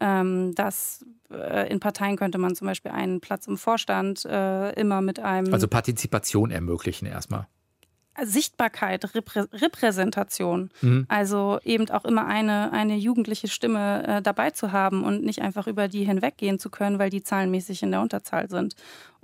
[0.00, 1.04] Ähm, das
[1.70, 5.52] in Parteien könnte man zum Beispiel einen Platz im Vorstand äh, immer mit einem.
[5.52, 7.46] Also Partizipation ermöglichen erstmal.
[8.22, 10.70] Sichtbarkeit, Reprä Repräsentation.
[10.82, 11.06] Mhm.
[11.08, 15.66] Also eben auch immer eine, eine jugendliche Stimme äh, dabei zu haben und nicht einfach
[15.66, 18.76] über die hinweggehen zu können, weil die zahlenmäßig in der Unterzahl sind.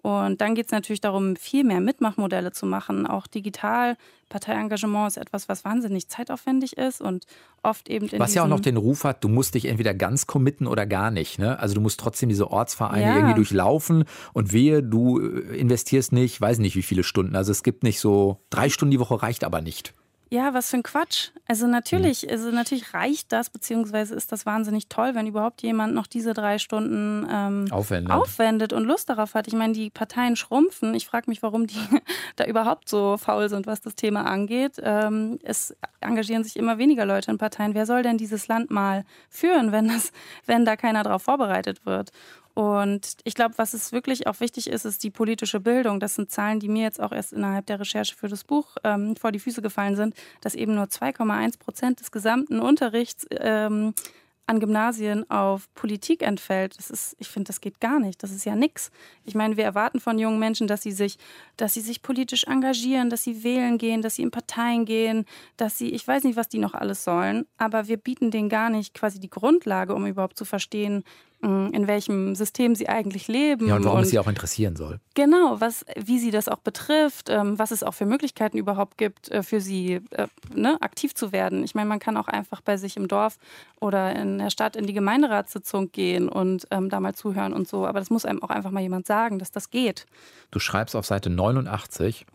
[0.02, 3.06] Und dann geht es natürlich darum, viel mehr Mitmachmodelle zu machen.
[3.06, 3.96] Auch digital.
[4.30, 7.26] Parteiengagement ist etwas, was wahnsinnig zeitaufwendig ist und
[7.62, 10.26] oft eben in Was ja auch noch den Ruf hat, du musst dich entweder ganz
[10.26, 11.38] committen oder gar nicht.
[11.38, 11.58] Ne?
[11.58, 13.16] Also du musst trotzdem diese Ortsvereine ja.
[13.16, 17.34] irgendwie durchlaufen und wehe, du äh, investierst nicht, weiß nicht wie viele Stunden.
[17.34, 19.94] Also es gibt nicht so, drei Stunden die Woche reicht aber nicht.
[20.32, 21.30] Ja, was für ein Quatsch.
[21.48, 22.30] Also natürlich, mhm.
[22.30, 26.58] also natürlich reicht das, beziehungsweise ist das wahnsinnig toll, wenn überhaupt jemand noch diese drei
[26.58, 28.12] Stunden ähm, aufwendet.
[28.12, 28.72] aufwendet.
[28.72, 29.48] und Lust darauf hat.
[29.48, 30.94] Ich meine, die Parteien schrumpfen.
[30.94, 31.74] Ich frage mich, warum die
[32.36, 34.76] da überhaupt so faul sind, was das Thema angeht.
[34.80, 37.74] Ähm, es engagieren sich immer weniger Leute in Parteien.
[37.74, 40.12] Wer soll denn dieses Land mal führen, wenn, das,
[40.46, 42.10] wenn da keiner darauf vorbereitet wird?
[42.60, 45.98] Und ich glaube, was es wirklich auch wichtig ist, ist die politische Bildung.
[45.98, 49.16] Das sind Zahlen, die mir jetzt auch erst innerhalb der Recherche für das Buch ähm,
[49.16, 53.94] vor die Füße gefallen sind, dass eben nur 2,1 Prozent des gesamten Unterrichts ähm,
[54.44, 56.76] an Gymnasien auf Politik entfällt.
[56.76, 58.22] Das ist, ich finde, das geht gar nicht.
[58.22, 58.90] Das ist ja nichts.
[59.24, 61.16] Ich meine, wir erwarten von jungen Menschen, dass sie sich,
[61.56, 65.24] dass sie sich politisch engagieren, dass sie wählen gehen, dass sie in Parteien gehen,
[65.56, 68.68] dass sie, ich weiß nicht, was die noch alles sollen, aber wir bieten denen gar
[68.68, 71.04] nicht quasi die Grundlage, um überhaupt zu verstehen,
[71.42, 73.66] in welchem System sie eigentlich leben.
[73.66, 75.00] Ja, und warum und, es sie auch interessieren soll.
[75.14, 79.30] Genau, was, wie sie das auch betrifft, ähm, was es auch für Möglichkeiten überhaupt gibt,
[79.30, 81.64] äh, für sie äh, ne, aktiv zu werden.
[81.64, 83.38] Ich meine, man kann auch einfach bei sich im Dorf
[83.80, 87.86] oder in der Stadt in die Gemeinderatssitzung gehen und ähm, da mal zuhören und so.
[87.86, 90.06] Aber das muss einem auch einfach mal jemand sagen, dass das geht.
[90.50, 92.26] Du schreibst auf Seite 89.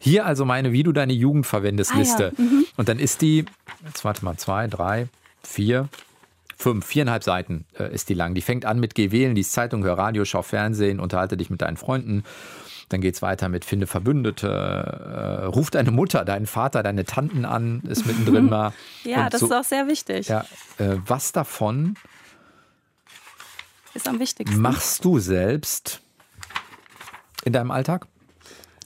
[0.00, 2.32] Hier also meine Wie du deine Jugend verwendest ah, Liste.
[2.36, 2.44] Ja.
[2.44, 2.66] Mhm.
[2.76, 3.44] Und dann ist die,
[3.84, 5.08] jetzt warte mal, zwei, drei,
[5.42, 5.88] vier,
[6.58, 8.34] Fünf, viereinhalb Seiten äh, ist die lang.
[8.34, 11.60] Die fängt an mit Geh wählen, lies Zeitung, hör Radio, schau Fernsehen, unterhalte dich mit
[11.60, 12.24] deinen Freunden.
[12.88, 17.44] Dann geht es weiter mit Finde Verbündete, äh, ruf deine Mutter, deinen Vater, deine Tanten
[17.44, 18.72] an, ist mittendrin mal.
[19.04, 20.28] ja, Und das so, ist auch sehr wichtig.
[20.28, 20.46] Ja,
[20.78, 21.94] äh, was davon
[23.92, 24.60] ist am wichtigsten?
[24.60, 26.00] Machst du selbst
[27.44, 28.06] in deinem Alltag?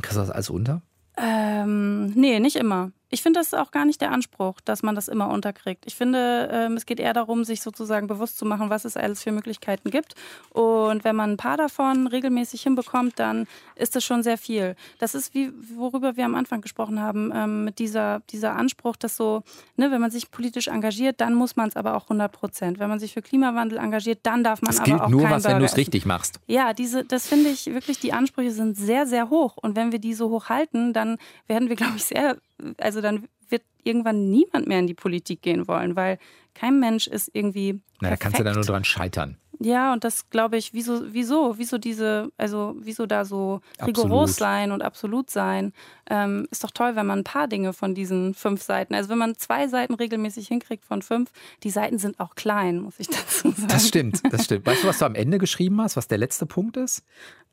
[0.03, 0.83] Kriegst du das alles unter?
[1.17, 2.91] Ähm, nee, nicht immer.
[3.13, 5.85] Ich finde, das ist auch gar nicht der Anspruch, dass man das immer unterkriegt.
[5.87, 9.23] Ich finde, ähm, es geht eher darum, sich sozusagen bewusst zu machen, was es alles
[9.23, 10.15] für Möglichkeiten gibt.
[10.51, 14.77] Und wenn man ein paar davon regelmäßig hinbekommt, dann ist das schon sehr viel.
[14.99, 19.17] Das ist wie, worüber wir am Anfang gesprochen haben, ähm, mit dieser, dieser Anspruch, dass
[19.17, 19.43] so,
[19.77, 22.79] ne, wenn man sich politisch engagiert, dann muss man es aber auch 100 Prozent.
[22.79, 25.43] Wenn man sich für Klimawandel engagiert, dann darf man das aber gilt auch nur was,
[25.43, 26.39] Burger wenn du es richtig machst.
[26.47, 29.57] Ja, diese, das finde ich wirklich, die Ansprüche sind sehr, sehr hoch.
[29.57, 32.37] Und wenn wir die so hoch halten, dann werden wir, glaube ich, sehr
[32.79, 36.19] also dann wird irgendwann niemand mehr in die Politik gehen wollen, weil
[36.55, 37.81] kein Mensch ist irgendwie.
[38.01, 39.37] Na, da kannst du da nur dran scheitern.
[39.63, 44.31] Ja, und das glaube ich, wieso, wieso, wieso diese, also wieso da so rigoros absolut.
[44.31, 45.75] sein und absolut sein,
[46.09, 49.19] ähm, ist doch toll, wenn man ein paar Dinge von diesen fünf Seiten, also wenn
[49.19, 51.31] man zwei Seiten regelmäßig hinkriegt von fünf,
[51.63, 53.69] die Seiten sind auch klein, muss ich dazu sagen.
[53.69, 54.65] Das stimmt, das stimmt.
[54.65, 57.05] Weißt du, was du am Ende geschrieben hast, was der letzte Punkt ist?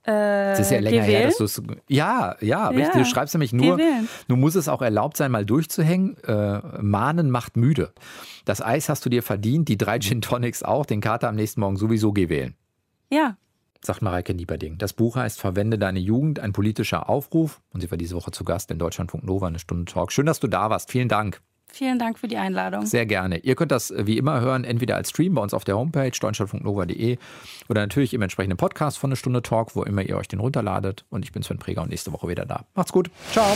[0.08, 1.62] Das ist ja länger her, dass du es.
[1.90, 2.96] Ja, ja, richtig.
[2.96, 3.78] Ja, du schreibst nämlich nur,
[4.30, 6.16] du musst es auch erlaubt sein, mal durchzuhängen.
[6.24, 7.92] Äh, Mahnen macht müde.
[8.46, 11.60] Das Eis hast du dir verdient, die drei Gin Tonics auch, den Kater am nächsten
[11.60, 12.56] Morgen sowieso geh wählen.
[13.10, 13.38] Ja.
[13.82, 14.78] Sagt Mareike Nieberding.
[14.78, 17.62] Das Buch heißt Verwende deine Jugend, ein politischer Aufruf.
[17.72, 20.12] Und sie war diese Woche zu Gast in Deutschlandfunk Nova, eine Stunde Talk.
[20.12, 20.92] Schön, dass du da warst.
[20.92, 21.42] Vielen Dank.
[21.70, 22.86] Vielen Dank für die Einladung.
[22.86, 23.40] Sehr gerne.
[23.40, 26.12] Ihr könnt das äh, wie immer hören, entweder als Stream bei uns auf der Homepage
[26.12, 27.18] deutschlandfunknova.de
[27.68, 31.06] oder natürlich im entsprechenden Podcast von eine Stunde Talk, wo immer ihr euch den runterladet.
[31.10, 32.66] Und ich bin Sven Preger und nächste Woche wieder da.
[32.74, 33.12] Macht's gut.
[33.32, 33.56] Ciao.